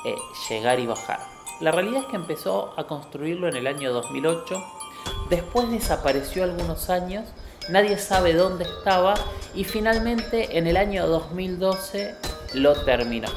eh, 0.05 0.15
llegar 0.49 0.79
y 0.79 0.87
bajar. 0.87 1.19
La 1.59 1.71
realidad 1.71 2.03
es 2.03 2.07
que 2.07 2.15
empezó 2.15 2.73
a 2.77 2.85
construirlo 2.85 3.49
en 3.49 3.57
el 3.57 3.67
año 3.67 3.91
2008, 3.91 4.63
después 5.29 5.69
desapareció 5.69 6.45
algunos 6.45 6.89
años, 6.89 7.27
nadie 7.69 7.97
sabe 7.97 8.33
dónde 8.33 8.63
estaba 8.63 9.15
y 9.53 9.65
finalmente 9.65 10.57
en 10.57 10.65
el 10.65 10.77
año 10.77 11.05
2012 11.07 12.15
lo 12.53 12.73
terminó. 12.85 13.27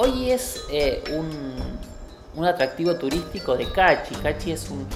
Hoy 0.00 0.30
es 0.30 0.64
eh, 0.70 1.02
un, 1.12 2.44
atractivo 2.44 2.96
turístico 2.96 3.56
de 3.56 3.68
Cachi. 3.72 4.14
Cachi 4.14 4.52
es 4.52 4.70
un, 4.70 4.86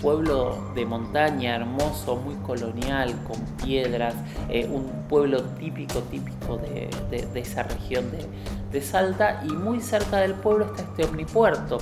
pueblo 0.00 0.72
de 0.74 0.86
montaña 0.86 1.56
hermoso, 1.56 2.16
muy 2.16 2.36
colonial, 2.36 3.14
con 3.24 3.38
piedras, 3.62 4.14
eh, 4.48 4.66
un 4.66 5.04
pueblo 5.10 5.42
típico, 5.58 5.98
típico 6.04 6.56
de, 6.56 6.88
esa 7.34 7.64
región 7.64 8.10
de, 8.10 8.26
de 8.72 8.80
Salta. 8.80 9.42
Y 9.44 9.52
muy 9.52 9.82
cerca 9.82 10.20
del 10.20 10.32
pueblo 10.32 10.64
está 10.64 10.84
este 10.84 11.04
omnipuerto 11.04 11.76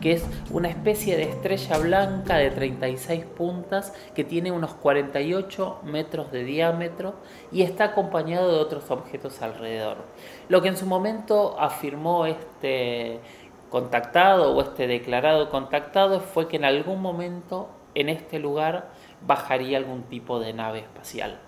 que 0.00 0.12
es 0.12 0.24
una 0.50 0.68
especie 0.68 1.16
de 1.16 1.24
estrella 1.24 1.78
blanca 1.78 2.36
de 2.36 2.50
36 2.50 3.24
puntas 3.24 3.94
que 4.14 4.24
tiene 4.24 4.50
unos 4.52 4.74
48 4.74 5.80
metros 5.84 6.32
de 6.32 6.44
diámetro 6.44 7.14
y 7.52 7.62
está 7.62 7.84
acompañado 7.84 8.52
de 8.52 8.58
otros 8.58 8.90
objetos 8.90 9.42
alrededor. 9.42 9.98
Lo 10.48 10.62
que 10.62 10.68
en 10.68 10.76
su 10.76 10.86
momento 10.86 11.58
afirmó 11.58 12.26
este 12.26 13.20
contactado 13.70 14.54
o 14.54 14.60
este 14.62 14.86
declarado 14.86 15.50
contactado 15.50 16.20
fue 16.20 16.48
que 16.48 16.56
en 16.56 16.64
algún 16.64 17.00
momento 17.00 17.68
en 17.94 18.08
este 18.08 18.38
lugar 18.38 18.90
bajaría 19.26 19.78
algún 19.78 20.02
tipo 20.04 20.40
de 20.40 20.52
nave 20.52 20.80
espacial. 20.80 21.38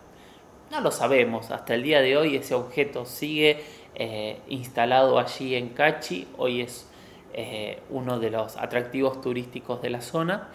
No 0.71 0.81
lo 0.81 0.91
sabemos, 0.91 1.51
hasta 1.51 1.75
el 1.75 1.83
día 1.83 2.01
de 2.01 2.17
hoy 2.17 2.37
ese 2.37 2.55
objeto 2.55 3.05
sigue 3.05 3.63
eh, 3.95 4.41
instalado 4.49 5.19
allí 5.19 5.55
en 5.55 5.71
Cachi, 5.71 6.29
hoy 6.39 6.63
es 6.63 6.89
eh, 7.35 7.83
uno 7.91 8.19
de 8.19 8.31
los 8.31 8.57
atractivos 8.57 9.21
turísticos 9.21 9.83
de 9.83 9.91
la 9.91 10.01
zona. 10.01 10.51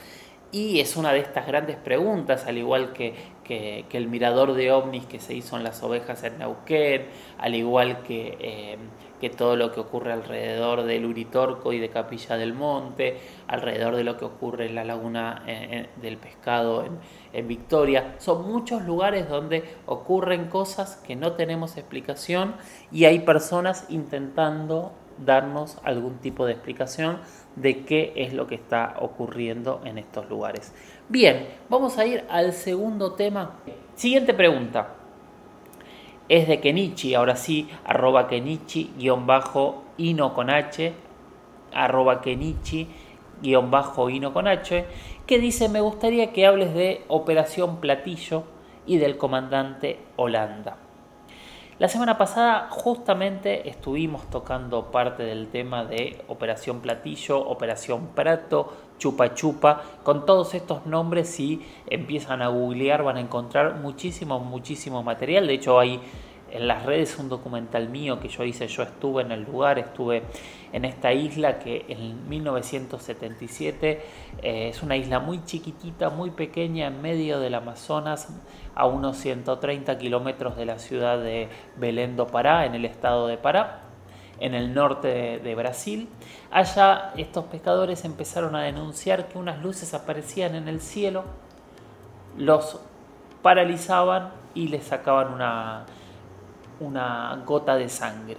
Y 0.52 0.80
es 0.80 0.96
una 0.96 1.12
de 1.12 1.20
estas 1.20 1.46
grandes 1.46 1.76
preguntas, 1.76 2.46
al 2.46 2.58
igual 2.58 2.94
que, 2.94 3.14
que, 3.44 3.86
el 3.92 4.08
mirador 4.08 4.54
de 4.54 4.72
ovnis 4.72 5.06
que 5.06 5.20
se 5.20 5.34
hizo 5.34 5.58
en 5.58 5.64
las 5.64 5.84
ovejas 5.84 6.24
en 6.24 6.38
Neuquén, 6.38 7.08
al 7.38 7.54
igual 7.54 8.02
que, 8.04 8.38
eh, 8.40 8.78
que 9.20 9.30
todo 9.30 9.58
lo 9.58 9.74
que 9.74 9.82
ocurre 9.82 10.14
alrededor 10.14 10.84
del 10.84 11.06
Uritorco 11.06 11.74
y 11.74 11.80
de 11.80 11.90
Capilla 11.90 12.38
del 12.38 12.54
Monte, 12.54 13.18
alrededor 13.48 13.98
de 13.98 14.06
lo 14.06 14.16
que 14.16 14.24
ocurre 14.24 14.68
en 14.68 14.76
la 14.76 14.86
laguna 14.86 15.44
eh, 15.48 15.88
del 16.02 16.16
pescado 16.16 16.86
en, 16.86 16.98
en 17.34 17.48
Victoria. 17.48 18.16
Son 18.20 18.50
muchos 18.50 18.84
lugares 18.84 19.28
donde 19.28 19.66
ocurren 19.86 20.46
cosas 20.46 20.96
que 20.96 21.18
no 21.18 21.34
tenemos 21.34 21.76
explicación 21.76 22.56
y 22.90 23.04
hay 23.04 23.20
personas 23.20 23.86
intentando 23.90 24.94
darnos 25.24 25.78
algún 25.84 26.18
tipo 26.18 26.46
de 26.46 26.54
explicación 26.54 27.20
de 27.56 27.84
qué 27.86 28.14
es 28.16 28.34
lo 28.34 28.48
que 28.48 28.56
está 28.56 28.96
ocurriendo 29.00 29.82
en 29.84 29.98
estos 29.98 30.30
lugares. 30.30 30.74
Bien, 31.10 31.48
vamos 31.70 31.98
a 31.98 32.06
ir 32.06 32.24
al 32.30 32.54
segundo 32.54 33.14
tema. 33.14 33.56
Siguiente 33.96 34.34
pregunta. 34.34 34.94
Es 36.30 36.48
de 36.48 36.60
Kenichi, 36.60 37.16
ahora 37.16 37.36
sí, 37.38 37.70
arroba 37.86 38.28
Kenichi, 38.28 38.92
guion 38.98 39.26
bajo, 39.26 39.84
con 40.36 40.50
H, 40.50 40.94
arroba 41.74 42.22
Kenichi, 42.22 42.90
guion 43.42 43.72
bajo, 43.72 44.10
con 44.34 44.48
H, 44.48 44.86
que 45.26 45.40
dice, 45.40 45.70
me 45.70 45.80
gustaría 45.80 46.34
que 46.34 46.46
hables 46.46 46.74
de 46.74 47.06
Operación 47.08 47.78
Platillo 47.78 48.44
y 48.86 48.98
del 48.98 49.18
comandante 49.18 50.00
Holanda. 50.18 50.78
La 51.80 51.88
semana 51.88 52.18
pasada 52.18 52.70
justamente 52.72 53.70
estuvimos 53.70 54.28
tocando 54.32 54.86
parte 54.90 55.22
del 55.22 55.48
tema 55.50 55.86
de 55.86 56.24
Operación 56.28 56.80
Platillo, 56.80 57.40
Operación 57.40 58.08
Prato, 58.16 58.74
Chupa 58.98 59.36
Chupa, 59.36 59.84
con 60.02 60.26
todos 60.26 60.56
estos 60.56 60.88
nombres 60.88 61.30
si 61.30 61.62
empiezan 61.86 62.42
a 62.42 62.48
googlear 62.48 63.04
van 63.04 63.18
a 63.18 63.20
encontrar 63.20 63.76
muchísimo, 63.76 64.40
muchísimo 64.40 65.04
material. 65.04 65.46
De 65.46 65.54
hecho 65.54 65.80
hay 65.80 66.02
en 66.52 66.68
las 66.68 66.86
redes 66.86 67.18
un 67.18 67.30
documental 67.30 67.90
mío 67.90 68.20
que 68.20 68.30
yo 68.30 68.44
hice, 68.44 68.68
yo 68.68 68.84
estuve 68.84 69.22
en 69.24 69.32
el 69.32 69.44
lugar, 69.44 69.80
estuve 69.80 70.24
en 70.74 70.86
esta 70.86 71.14
isla 71.14 71.60
que 71.60 71.86
en 71.88 72.28
1977 72.30 74.02
eh, 74.42 74.70
es 74.70 74.84
una 74.84 74.96
isla 74.96 75.20
muy 75.20 75.44
chiquitita, 75.46 76.10
muy 76.10 76.32
pequeña 76.32 76.88
en 76.88 77.02
medio 77.02 77.40
del 77.40 77.56
Amazonas, 77.56 78.30
a 78.76 78.86
unos 78.86 79.18
130 79.18 79.98
kilómetros 79.98 80.56
de 80.56 80.66
la 80.66 80.80
ciudad 80.80 81.20
de 81.20 81.50
Belém 81.78 82.16
do 82.16 82.28
Pará, 82.28 82.66
en 82.66 82.76
el 82.76 82.86
estado 82.86 83.28
de 83.28 83.38
Pará, 83.38 83.82
en 84.40 84.54
el 84.54 84.74
norte 84.74 85.40
de, 85.40 85.56
Brasil. 85.56 86.10
Allá 86.52 87.12
estos 87.18 87.46
pescadores 87.46 88.06
empezaron 88.06 88.56
a 88.56 88.62
denunciar 88.62 89.28
que 89.28 89.38
unas 89.38 89.62
luces 89.64 89.94
aparecían 89.94 90.56
en 90.56 90.68
el 90.68 90.80
cielo, 90.80 91.24
los 92.38 92.80
paralizaban 93.42 94.32
y 94.54 94.68
les 94.68 94.84
sacaban 94.84 95.34
una, 95.34 95.86
una 96.80 97.44
gota 97.46 97.76
de 97.76 97.90
sangre. 97.90 98.38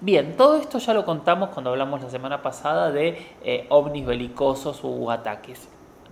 Bien, 0.00 0.36
todo 0.36 0.56
esto 0.56 0.78
ya 0.78 0.94
lo 0.94 1.04
contamos 1.04 1.50
cuando 1.50 1.70
hablamos 1.70 2.00
la 2.02 2.08
semana 2.08 2.40
pasada 2.40 2.90
de 2.90 3.18
eh, 3.44 3.66
ovnis 3.68 4.06
belicosos 4.06 4.80
u 4.82 5.10
ataques. 5.10 5.68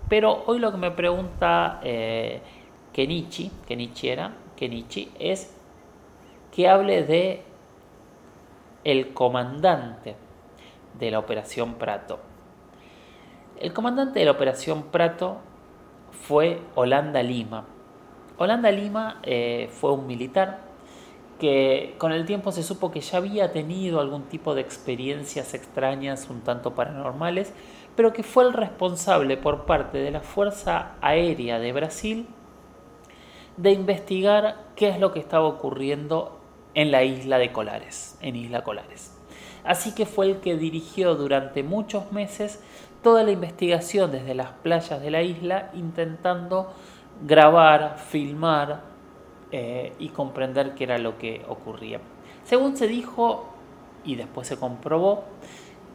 Pero 0.07 0.43
hoy 0.45 0.59
lo 0.59 0.71
que 0.71 0.77
me 0.77 0.91
pregunta 0.91 1.79
eh, 1.83 2.41
Kenichi, 2.93 3.51
Kenichi 3.67 4.09
era, 4.09 4.33
Kenichi, 4.55 5.11
es 5.19 5.55
que 6.51 6.69
hable 6.69 7.03
de 7.03 7.43
el 8.83 9.13
comandante 9.13 10.15
de 10.99 11.11
la 11.11 11.19
Operación 11.19 11.75
Prato. 11.75 12.19
El 13.59 13.73
comandante 13.73 14.19
de 14.19 14.25
la 14.25 14.31
Operación 14.31 14.83
Prato 14.83 15.37
fue 16.11 16.61
Holanda 16.75 17.23
Lima. 17.23 17.65
Holanda 18.37 18.71
Lima 18.71 19.19
eh, 19.23 19.67
fue 19.71 19.91
un 19.91 20.07
militar 20.07 20.68
que 21.39 21.95
con 21.97 22.11
el 22.11 22.25
tiempo 22.25 22.51
se 22.51 22.63
supo 22.63 22.91
que 22.91 23.01
ya 23.01 23.17
había 23.17 23.51
tenido 23.51 23.99
algún 23.99 24.23
tipo 24.23 24.53
de 24.53 24.61
experiencias 24.61 25.53
extrañas, 25.53 26.29
un 26.29 26.41
tanto 26.41 26.75
paranormales, 26.75 27.53
pero 27.95 28.13
que 28.13 28.23
fue 28.23 28.43
el 28.43 28.53
responsable 28.53 29.37
por 29.37 29.65
parte 29.65 29.97
de 29.97 30.11
la 30.11 30.21
Fuerza 30.21 30.95
Aérea 31.01 31.59
de 31.59 31.71
Brasil 31.71 32.27
de 33.57 33.71
investigar 33.71 34.57
qué 34.75 34.89
es 34.89 34.99
lo 34.99 35.11
que 35.11 35.19
estaba 35.19 35.45
ocurriendo 35.45 36.39
en 36.75 36.91
la 36.91 37.03
isla 37.03 37.37
de 37.37 37.51
Colares, 37.51 38.17
en 38.21 38.35
Isla 38.35 38.63
Colares. 38.63 39.15
Así 39.63 39.93
que 39.93 40.05
fue 40.05 40.27
el 40.27 40.37
que 40.39 40.55
dirigió 40.55 41.15
durante 41.15 41.63
muchos 41.63 42.11
meses 42.11 42.61
toda 43.03 43.23
la 43.23 43.31
investigación 43.31 44.11
desde 44.11 44.33
las 44.33 44.51
playas 44.51 45.01
de 45.01 45.11
la 45.11 45.21
isla, 45.21 45.71
intentando 45.73 46.71
grabar, 47.25 47.97
filmar 47.97 48.88
eh, 49.51 49.93
y 49.99 50.09
comprender 50.09 50.75
qué 50.75 50.85
era 50.85 50.97
lo 50.97 51.17
que 51.17 51.45
ocurría. 51.47 51.99
Según 52.43 52.77
se 52.77 52.87
dijo 52.87 53.45
y 54.03 54.15
después 54.15 54.47
se 54.47 54.57
comprobó, 54.57 55.23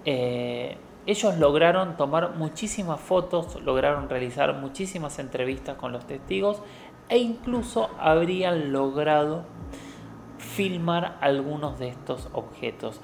eh, 0.05 0.77
ellos 1.07 1.37
lograron 1.38 1.97
tomar 1.97 2.35
muchísimas 2.37 3.01
fotos, 3.01 3.61
lograron 3.62 4.09
realizar 4.09 4.55
muchísimas 4.55 5.19
entrevistas 5.19 5.77
con 5.77 5.93
los 5.93 6.07
testigos 6.07 6.62
e 7.09 7.19
incluso 7.19 7.90
habrían 7.99 8.73
logrado 8.73 9.45
filmar 10.38 11.19
algunos 11.21 11.79
de 11.79 11.88
estos 11.88 12.29
objetos. 12.33 13.01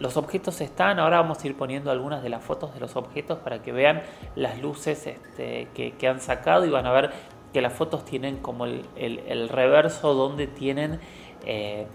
Los 0.00 0.16
objetos 0.16 0.60
están, 0.60 0.98
ahora 0.98 1.20
vamos 1.20 1.42
a 1.42 1.46
ir 1.46 1.56
poniendo 1.56 1.90
algunas 1.90 2.22
de 2.22 2.28
las 2.28 2.42
fotos 2.42 2.74
de 2.74 2.80
los 2.80 2.96
objetos 2.96 3.38
para 3.38 3.62
que 3.62 3.72
vean 3.72 4.02
las 4.34 4.60
luces 4.60 5.06
este, 5.06 5.68
que, 5.74 6.08
han 6.08 6.20
sacado 6.20 6.64
y 6.64 6.70
van 6.70 6.86
a 6.86 6.92
ver 6.92 7.10
que 7.54 7.62
las 7.62 7.72
fotos 7.72 8.04
tienen 8.04 8.38
como 8.38 8.66
el, 8.66 9.48
reverso 9.48 10.12
donde 10.12 10.48
tienen 10.48 10.98
eh, 11.46 11.86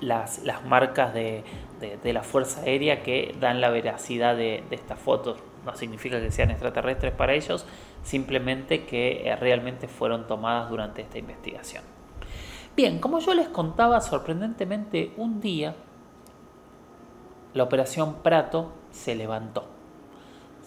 las, 0.00 0.42
marcas 0.66 1.14
de, 1.14 1.42
la 2.04 2.22
Fuerza 2.22 2.60
Aérea 2.60 3.02
que 3.02 3.34
dan 3.40 3.62
la 3.62 3.70
veracidad 3.70 4.36
de, 4.36 4.62
de 4.68 4.76
estas 4.76 4.98
fotos. 4.98 5.38
No 5.64 5.74
significa 5.74 6.20
que 6.20 6.30
sean 6.30 6.50
extraterrestres 6.50 7.12
para 7.14 7.32
ellos, 7.32 7.64
simplemente 8.02 8.84
que 8.84 9.28
eh, 9.30 9.34
realmente 9.34 9.88
fueron 9.88 10.26
tomadas 10.26 10.68
durante 10.68 11.00
esta 11.00 11.18
investigación. 11.18 11.82
Bien, 12.76 12.98
como 12.98 13.18
yo 13.18 13.32
les 13.32 13.48
contaba, 13.48 14.02
sorprendentemente 14.02 15.12
un 15.16 15.40
día 15.40 15.74
la 17.54 17.62
operación 17.62 18.16
Prato 18.22 18.72
se 18.90 19.14
levantó. 19.14 19.69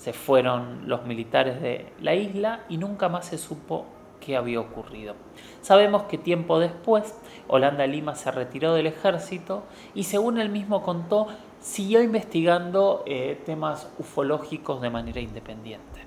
Se 0.04 0.12
fueron 0.12 0.90
los 0.90 1.06
militares 1.06 1.62
de 1.62 1.94
la 2.02 2.14
isla 2.14 2.66
y 2.68 2.76
nunca 2.76 3.08
más 3.08 3.28
se 3.28 3.38
supo 3.38 3.86
qué 4.20 4.36
había 4.36 4.60
ocurrido. 4.60 5.16
Sabemos 5.62 6.04
que 6.04 6.18
tiempo 6.18 6.60
después 6.60 7.16
Holanda 7.48 7.88
Lima 7.88 8.14
se 8.14 8.30
retiró 8.30 8.74
del 8.74 8.88
ejército 8.88 9.64
y 9.96 10.04
según 10.04 10.40
él 10.40 10.50
mismo 10.50 10.84
contó, 10.84 11.28
siguió 11.62 12.04
investigando 12.04 13.06
eh, 13.06 13.42
temas 13.46 13.88
ufológicos 13.98 14.82
de 14.82 14.90
manera 14.90 15.22
independiente. 15.22 16.02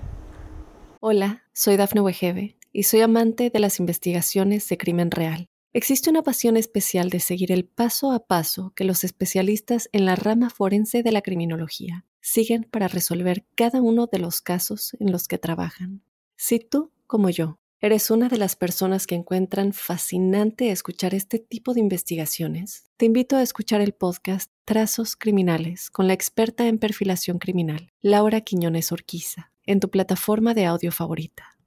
Hola, 0.99 1.41
soy 1.51 1.75
Dafne 1.75 2.01
Wegebe 2.01 2.55
y 2.71 2.83
soy 2.83 3.01
amante 3.01 3.49
de 3.49 3.59
las 3.59 3.79
investigaciones 3.79 4.69
de 4.69 4.77
crimen 4.77 5.09
real. 5.09 5.47
Existe 5.73 6.11
una 6.11 6.21
pasión 6.21 6.55
especial 6.55 7.09
de 7.09 7.19
seguir 7.19 7.51
el 7.51 7.65
paso 7.65 8.11
a 8.11 8.27
paso 8.27 8.73
que 8.75 8.83
los 8.83 9.03
especialistas 9.03 9.89
en 9.91 10.05
la 10.05 10.15
rama 10.15 10.51
forense 10.51 11.01
de 11.01 11.11
la 11.11 11.23
criminología 11.23 12.05
siguen 12.21 12.63
para 12.63 12.87
resolver 12.87 13.45
cada 13.55 13.81
uno 13.81 14.07
de 14.07 14.19
los 14.19 14.41
casos 14.41 14.95
en 14.99 15.11
los 15.11 15.27
que 15.27 15.37
trabajan. 15.37 16.01
Si 16.35 16.59
tú, 16.59 16.91
como 17.07 17.29
yo, 17.29 17.59
eres 17.79 18.09
una 18.09 18.27
de 18.27 18.37
las 18.37 18.55
personas 18.55 19.05
que 19.05 19.15
encuentran 19.15 19.71
fascinante 19.73 20.71
escuchar 20.71 21.13
este 21.13 21.39
tipo 21.39 21.73
de 21.73 21.79
investigaciones, 21.79 22.85
te 22.97 23.05
invito 23.05 23.35
a 23.35 23.43
escuchar 23.43 23.81
el 23.81 23.93
podcast 23.93 24.51
Trazos 24.65 25.15
Criminales 25.15 25.91
con 25.91 26.07
la 26.07 26.13
experta 26.13 26.67
en 26.67 26.79
perfilación 26.79 27.37
criminal, 27.37 27.91
Laura 28.01 28.41
Quiñones 28.41 28.91
Orquiza, 28.91 29.51
en 29.65 29.79
tu 29.79 29.89
plataforma 29.89 30.53
de 30.53 30.65
audio 30.65 30.91
favorita. 30.91 31.57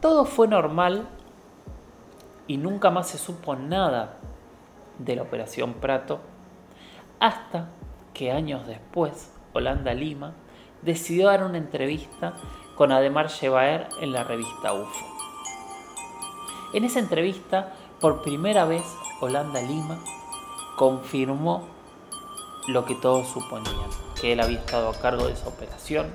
Todo 0.00 0.24
fue 0.24 0.46
normal 0.46 1.08
y 2.46 2.56
nunca 2.58 2.90
más 2.90 3.08
se 3.08 3.18
supo 3.18 3.56
nada 3.56 4.20
de 4.98 5.16
la 5.16 5.22
Operación 5.22 5.74
Prato 5.74 6.20
hasta 7.18 7.70
que 8.16 8.32
años 8.32 8.66
después 8.66 9.30
Holanda 9.52 9.92
Lima 9.92 10.32
decidió 10.80 11.26
dar 11.26 11.44
una 11.44 11.58
entrevista 11.58 12.32
con 12.74 12.90
Ademar 12.90 13.28
Shebaer 13.28 13.88
en 14.00 14.12
la 14.12 14.24
revista 14.24 14.72
UFO. 14.72 15.06
En 16.72 16.84
esa 16.84 16.98
entrevista, 16.98 17.74
por 18.00 18.22
primera 18.22 18.64
vez, 18.64 18.84
Holanda 19.20 19.60
Lima 19.60 19.98
confirmó 20.78 21.68
lo 22.68 22.86
que 22.86 22.94
todos 22.94 23.28
suponían, 23.28 23.90
que 24.18 24.32
él 24.32 24.40
había 24.40 24.60
estado 24.60 24.88
a 24.88 24.98
cargo 24.98 25.26
de 25.26 25.34
esa 25.34 25.48
operación. 25.48 26.10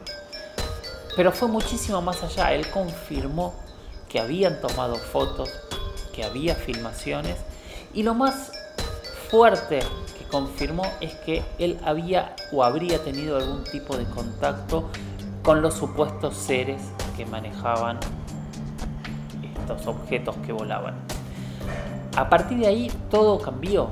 Pero 1.15 1.31
fue 1.31 1.49
muchísimo 1.49 2.01
más 2.01 2.23
allá, 2.23 2.51
él 2.53 2.67
confirmó 2.71 3.53
que 4.09 4.19
habían 4.19 4.59
tomado 4.59 4.95
fotos, 4.95 5.49
que 6.15 6.23
había 6.23 6.55
filmaciones 6.55 7.37
y 7.93 8.01
lo 8.01 8.15
más 8.15 8.51
fuerte 9.29 9.81
confirmó 10.31 10.83
es 11.01 11.13
que 11.15 11.43
él 11.59 11.77
había 11.83 12.35
o 12.51 12.63
habría 12.63 13.03
tenido 13.03 13.37
algún 13.37 13.63
tipo 13.65 13.97
de 13.97 14.05
contacto 14.05 14.89
con 15.43 15.61
los 15.61 15.73
supuestos 15.73 16.35
seres 16.35 16.81
que 17.17 17.25
manejaban 17.25 17.99
estos 19.43 19.87
objetos 19.87 20.35
que 20.45 20.53
volaban. 20.53 20.95
A 22.15 22.29
partir 22.29 22.59
de 22.59 22.67
ahí 22.67 22.91
todo 23.09 23.39
cambió. 23.39 23.89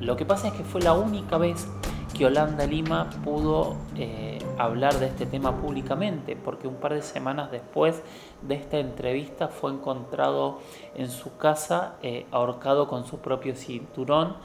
Lo 0.00 0.16
que 0.16 0.24
pasa 0.24 0.48
es 0.48 0.54
que 0.54 0.64
fue 0.64 0.80
la 0.80 0.94
única 0.94 1.38
vez 1.38 1.66
que 2.12 2.26
Holanda 2.26 2.66
Lima 2.66 3.08
pudo 3.24 3.76
eh, 3.96 4.38
hablar 4.58 4.98
de 4.98 5.06
este 5.06 5.26
tema 5.26 5.56
públicamente, 5.56 6.36
porque 6.36 6.68
un 6.68 6.74
par 6.74 6.94
de 6.94 7.02
semanas 7.02 7.50
después 7.50 8.02
de 8.42 8.54
esta 8.54 8.78
entrevista 8.78 9.48
fue 9.48 9.72
encontrado 9.72 10.58
en 10.94 11.10
su 11.10 11.36
casa 11.36 11.94
eh, 12.02 12.26
ahorcado 12.30 12.88
con 12.88 13.06
su 13.06 13.18
propio 13.18 13.54
cinturón, 13.54 14.36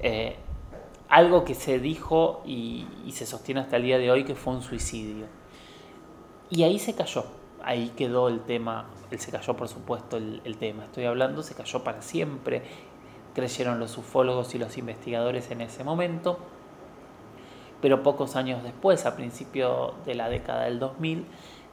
eh, 0.00 0.36
algo 1.08 1.44
que 1.44 1.54
se 1.54 1.78
dijo 1.78 2.42
y, 2.44 2.86
se 3.12 3.26
sostiene 3.26 3.60
hasta 3.60 3.76
el 3.76 3.84
día 3.84 3.98
de 3.98 4.10
hoy 4.10 4.24
que 4.24 4.34
fue 4.34 4.54
un 4.54 4.62
suicidio. 4.62 5.26
Y 6.50 6.62
ahí 6.62 6.78
se 6.78 6.94
cayó, 6.94 7.24
ahí 7.62 7.92
quedó 7.96 8.28
el 8.28 8.40
tema, 8.40 8.86
él 9.10 9.18
se 9.18 9.30
cayó 9.30 9.56
por 9.56 9.68
supuesto 9.68 10.16
el, 10.16 10.56
tema, 10.58 10.84
estoy 10.84 11.04
hablando, 11.04 11.42
se 11.42 11.54
cayó 11.54 11.82
para 11.82 12.02
siempre, 12.02 12.62
creyeron 13.34 13.80
los 13.80 13.96
ufólogos 13.98 14.54
y 14.54 14.58
los 14.58 14.76
investigadores 14.78 15.50
en 15.50 15.60
ese 15.60 15.84
momento. 15.84 16.38
Pero 17.80 18.02
pocos 18.02 18.36
años 18.36 18.62
después, 18.62 19.04
a 19.06 19.16
principios 19.16 19.92
de 20.06 20.14
la 20.14 20.28
década 20.28 20.64
del 20.64 20.78
2000, 20.78 21.26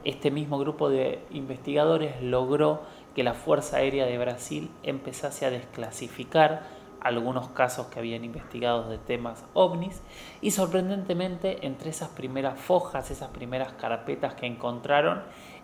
este 0.03 0.31
mismo 0.31 0.59
grupo 0.59 0.89
de 0.89 1.19
investigadores 1.31 2.21
logró 2.21 2.81
que 3.15 3.23
la 3.23 3.33
Fuerza 3.33 3.77
Aérea 3.77 4.05
de 4.05 4.17
Brasil 4.17 4.69
empezase 4.83 5.45
a 5.45 5.49
desclasificar 5.49 6.63
algunos 7.03 7.49
casos 7.49 7.87
que 7.87 7.99
habían 7.99 8.23
investigado 8.23 8.89
de 8.89 8.97
temas 8.97 9.43
ovnis 9.53 10.01
y 10.41 10.51
sorprendentemente 10.51 11.65
entre 11.65 11.89
esas 11.89 12.09
primeras 12.09 12.59
fojas, 12.59 13.11
esas 13.11 13.29
primeras 13.29 13.73
carpetas 13.73 14.33
que 14.35 14.45
encontraron, 14.45 15.21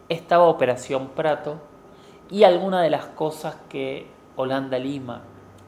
estaba 0.09 0.45
Operación 0.45 1.09
Prato 1.09 1.59
y 2.29 2.43
algunas 2.43 2.83
de 2.83 2.89
las 2.89 3.05
cosas 3.05 3.55
que 3.69 4.07
Holanda 4.35 4.79
Lima 4.79 5.21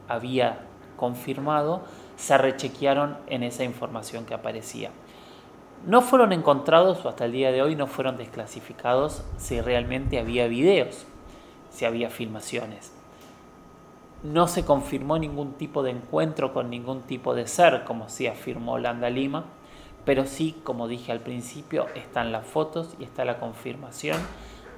había 0.08 0.60
confirmado 0.96 1.82
se 2.16 2.38
rechequearon 2.38 3.18
en 3.26 3.42
esa 3.42 3.64
información 3.64 4.24
que 4.24 4.34
aparecía. 4.34 4.90
No 5.86 6.00
fueron 6.00 6.32
encontrados, 6.32 7.04
o 7.04 7.08
hasta 7.08 7.24
el 7.24 7.32
día 7.32 7.50
de 7.50 7.60
hoy 7.60 7.74
no 7.74 7.88
fueron 7.88 8.16
desclasificados, 8.16 9.24
si 9.36 9.60
realmente 9.60 10.20
había 10.20 10.46
videos, 10.46 11.06
si 11.70 11.84
había 11.84 12.08
filmaciones. 12.08 12.92
No 14.22 14.46
se 14.46 14.64
confirmó 14.64 15.18
ningún 15.18 15.54
tipo 15.54 15.82
de 15.82 15.90
encuentro 15.90 16.52
con 16.52 16.70
ningún 16.70 17.02
tipo 17.02 17.34
de 17.34 17.48
ser, 17.48 17.82
como 17.84 18.08
sí 18.08 18.28
afirmó 18.28 18.78
Landa 18.78 19.10
Lima, 19.10 19.46
pero 20.04 20.26
sí, 20.26 20.60
como 20.62 20.86
dije 20.86 21.10
al 21.10 21.20
principio, 21.20 21.86
están 21.96 22.30
las 22.30 22.46
fotos 22.46 22.94
y 23.00 23.04
está 23.04 23.24
la 23.24 23.40
confirmación 23.40 24.18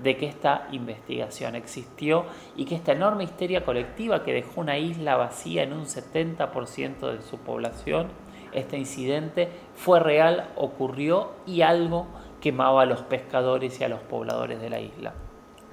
de 0.03 0.17
que 0.17 0.27
esta 0.27 0.67
investigación 0.73 1.57
existió 1.57 2.25
y 2.57 2.65
que 2.65 2.75
esta 2.75 2.93
enorme 2.93 3.25
histeria 3.25 3.65
colectiva 3.65 4.25
que 4.25 4.33
dejó 4.33 4.63
una 4.63 4.79
isla 4.79 5.17
vacía 5.17 5.63
en 5.63 5.75
un 5.75 5.85
70% 5.85 7.13
de 7.13 7.23
su 7.23 7.39
población, 7.39 8.09
este 8.53 8.79
incidente 8.79 9.51
fue 9.75 10.01
real, 10.01 10.49
ocurrió 10.57 11.33
y 11.47 11.61
algo 11.63 12.07
quemaba 12.41 12.83
a 12.83 12.87
los 12.87 13.03
pescadores 13.03 13.81
y 13.81 13.85
a 13.85 13.89
los 13.89 14.01
pobladores 14.01 14.61
de 14.61 14.71
la 14.71 14.81
isla. 14.81 15.13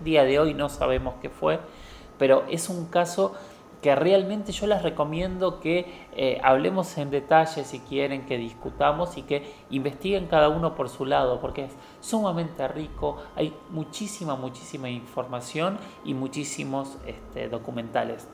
Día 0.01 0.23
de 0.23 0.39
hoy 0.39 0.53
no 0.53 0.67
sabemos 0.67 1.15
qué 1.21 1.29
fue, 1.29 1.59
pero 2.17 2.43
es 2.49 2.69
un 2.69 2.85
caso 2.85 3.35
que 3.81 3.95
realmente 3.95 4.51
yo 4.51 4.67
les 4.67 4.83
recomiendo 4.83 5.59
que 5.59 6.07
eh, 6.15 6.39
hablemos 6.43 6.97
en 6.97 7.09
detalle 7.09 7.63
si 7.63 7.79
quieren, 7.79 8.25
que 8.25 8.37
discutamos 8.37 9.17
y 9.17 9.23
que 9.23 9.51
investiguen 9.71 10.27
cada 10.27 10.49
uno 10.49 10.75
por 10.75 10.89
su 10.89 11.05
lado, 11.05 11.41
porque 11.41 11.65
es 11.65 11.71
sumamente 11.99 12.67
rico, 12.67 13.17
hay 13.35 13.53
muchísima, 13.71 14.35
muchísima 14.35 14.89
información 14.89 15.79
y 16.05 16.13
muchísimos 16.13 16.97
este, 17.07 17.49
documentales. 17.49 18.27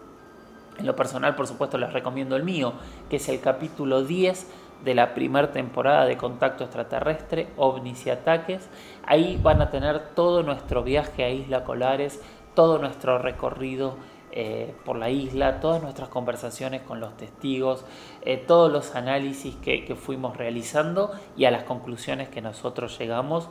En 0.77 0.85
lo 0.85 0.95
personal, 0.95 1.33
por 1.35 1.47
supuesto, 1.47 1.77
les 1.77 1.91
recomiendo 1.91 2.35
el 2.35 2.43
mío, 2.43 2.73
que 3.09 3.15
es 3.15 3.29
el 3.29 3.39
capítulo 3.39 4.03
10 4.03 4.47
de 4.83 4.93
la 4.93 5.15
primera 5.15 5.51
temporada 5.51 6.05
de 6.05 6.17
Contacto 6.17 6.65
Extraterrestre, 6.65 7.47
OVNIs 7.57 8.05
y 8.05 8.09
Ataques. 8.11 8.69
Ahí 9.05 9.39
van 9.41 9.61
a 9.61 9.71
tener 9.71 10.09
todo 10.13 10.43
nuestro 10.43 10.83
viaje 10.83 11.23
a 11.23 11.29
Isla 11.29 11.63
Colares, 11.63 12.21
todo 12.53 12.77
nuestro 12.77 13.17
recorrido 13.17 13.95
eh, 14.31 14.75
por 14.85 14.97
la 14.97 15.09
isla, 15.09 15.59
todas 15.59 15.81
nuestras 15.81 16.09
conversaciones 16.09 16.81
con 16.81 16.99
los 16.99 17.15
testigos, 17.17 17.85
eh, 18.21 18.37
todos 18.37 18.71
los 18.71 18.95
análisis 18.95 19.55
que, 19.55 19.85
que 19.85 19.95
fuimos 19.95 20.37
realizando 20.37 21.11
y 21.35 21.45
a 21.45 21.51
las 21.51 21.63
conclusiones 21.63 22.29
que 22.29 22.41
nosotros 22.41 22.97
llegamos 22.99 23.49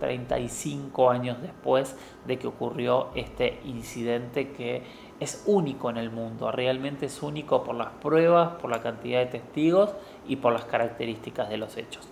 35 0.00 1.10
años 1.10 1.40
después 1.40 1.96
de 2.26 2.38
que 2.38 2.48
ocurrió 2.48 3.08
este 3.14 3.60
incidente 3.64 4.50
que 4.50 4.82
es 5.20 5.44
único 5.46 5.90
en 5.90 5.98
el 5.98 6.10
mundo, 6.10 6.50
realmente 6.50 7.06
es 7.06 7.22
único 7.22 7.62
por 7.62 7.76
las 7.76 7.90
pruebas, 8.00 8.54
por 8.60 8.70
la 8.70 8.80
cantidad 8.80 9.20
de 9.20 9.26
testigos 9.26 9.94
y 10.26 10.36
por 10.36 10.52
las 10.52 10.64
características 10.64 11.48
de 11.48 11.58
los 11.58 11.76
hechos. 11.76 12.08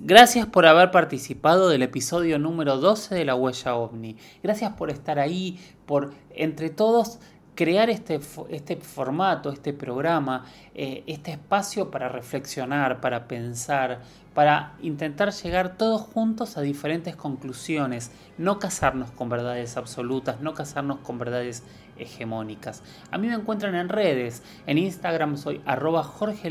Gracias 0.00 0.46
por 0.46 0.64
haber 0.64 0.92
participado 0.92 1.68
del 1.68 1.82
episodio 1.82 2.38
número 2.38 2.76
12 2.76 3.16
de 3.16 3.24
la 3.24 3.34
huella 3.34 3.74
ovni. 3.74 4.16
Gracias 4.44 4.72
por 4.74 4.90
estar 4.90 5.18
ahí, 5.18 5.58
por 5.86 6.14
entre 6.30 6.70
todos 6.70 7.18
crear 7.56 7.90
este, 7.90 8.20
este 8.48 8.76
formato, 8.76 9.50
este 9.50 9.72
programa, 9.72 10.44
eh, 10.72 11.02
este 11.08 11.32
espacio 11.32 11.90
para 11.90 12.08
reflexionar, 12.08 13.00
para 13.00 13.26
pensar, 13.26 14.02
para 14.34 14.76
intentar 14.82 15.32
llegar 15.32 15.76
todos 15.76 16.02
juntos 16.02 16.56
a 16.56 16.60
diferentes 16.60 17.16
conclusiones, 17.16 18.12
no 18.38 18.60
casarnos 18.60 19.10
con 19.10 19.28
verdades 19.28 19.76
absolutas, 19.76 20.40
no 20.40 20.54
casarnos 20.54 21.00
con 21.00 21.18
verdades 21.18 21.64
hegemónicas. 21.98 22.84
A 23.10 23.18
mí 23.18 23.26
me 23.26 23.34
encuentran 23.34 23.74
en 23.74 23.88
redes, 23.88 24.44
en 24.68 24.78
Instagram 24.78 25.36
soy 25.36 25.60
arroba 25.66 26.04
Jorge 26.04 26.50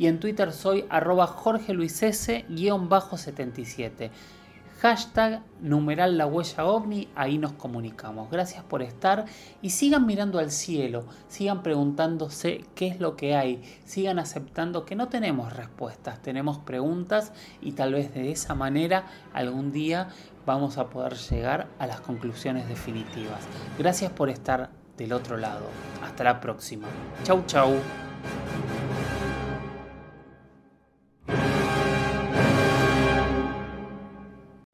y 0.00 0.06
en 0.06 0.18
Twitter 0.18 0.50
soy 0.52 0.86
arroba 0.88 1.28
Jorge 1.28 1.74
Luis 1.74 2.02
S 2.02 2.46
77 2.48 4.10
hashtag 4.80 5.42
numeral 5.60 6.16
la 6.16 6.26
huella 6.26 6.64
ovni, 6.64 7.08
ahí 7.14 7.36
nos 7.36 7.52
comunicamos. 7.52 8.30
Gracias 8.30 8.64
por 8.64 8.80
estar 8.80 9.26
y 9.60 9.70
sigan 9.70 10.06
mirando 10.06 10.38
al 10.38 10.50
cielo, 10.50 11.04
sigan 11.28 11.62
preguntándose 11.62 12.64
qué 12.74 12.86
es 12.88 12.98
lo 12.98 13.14
que 13.14 13.36
hay, 13.36 13.62
sigan 13.84 14.18
aceptando 14.18 14.86
que 14.86 14.96
no 14.96 15.08
tenemos 15.08 15.52
respuestas, 15.54 16.22
tenemos 16.22 16.58
preguntas 16.58 17.32
y 17.60 17.72
tal 17.72 17.92
vez 17.92 18.14
de 18.14 18.32
esa 18.32 18.54
manera 18.54 19.04
algún 19.34 19.70
día 19.70 20.08
vamos 20.46 20.78
a 20.78 20.88
poder 20.88 21.14
llegar 21.14 21.68
a 21.78 21.86
las 21.86 22.00
conclusiones 22.00 22.66
definitivas. 22.66 23.40
Gracias 23.78 24.10
por 24.10 24.30
estar 24.30 24.70
del 24.96 25.12
otro 25.12 25.36
lado. 25.36 25.66
Hasta 26.02 26.24
la 26.24 26.40
próxima. 26.40 26.88
Chau 27.24 27.44
chau. 27.46 27.74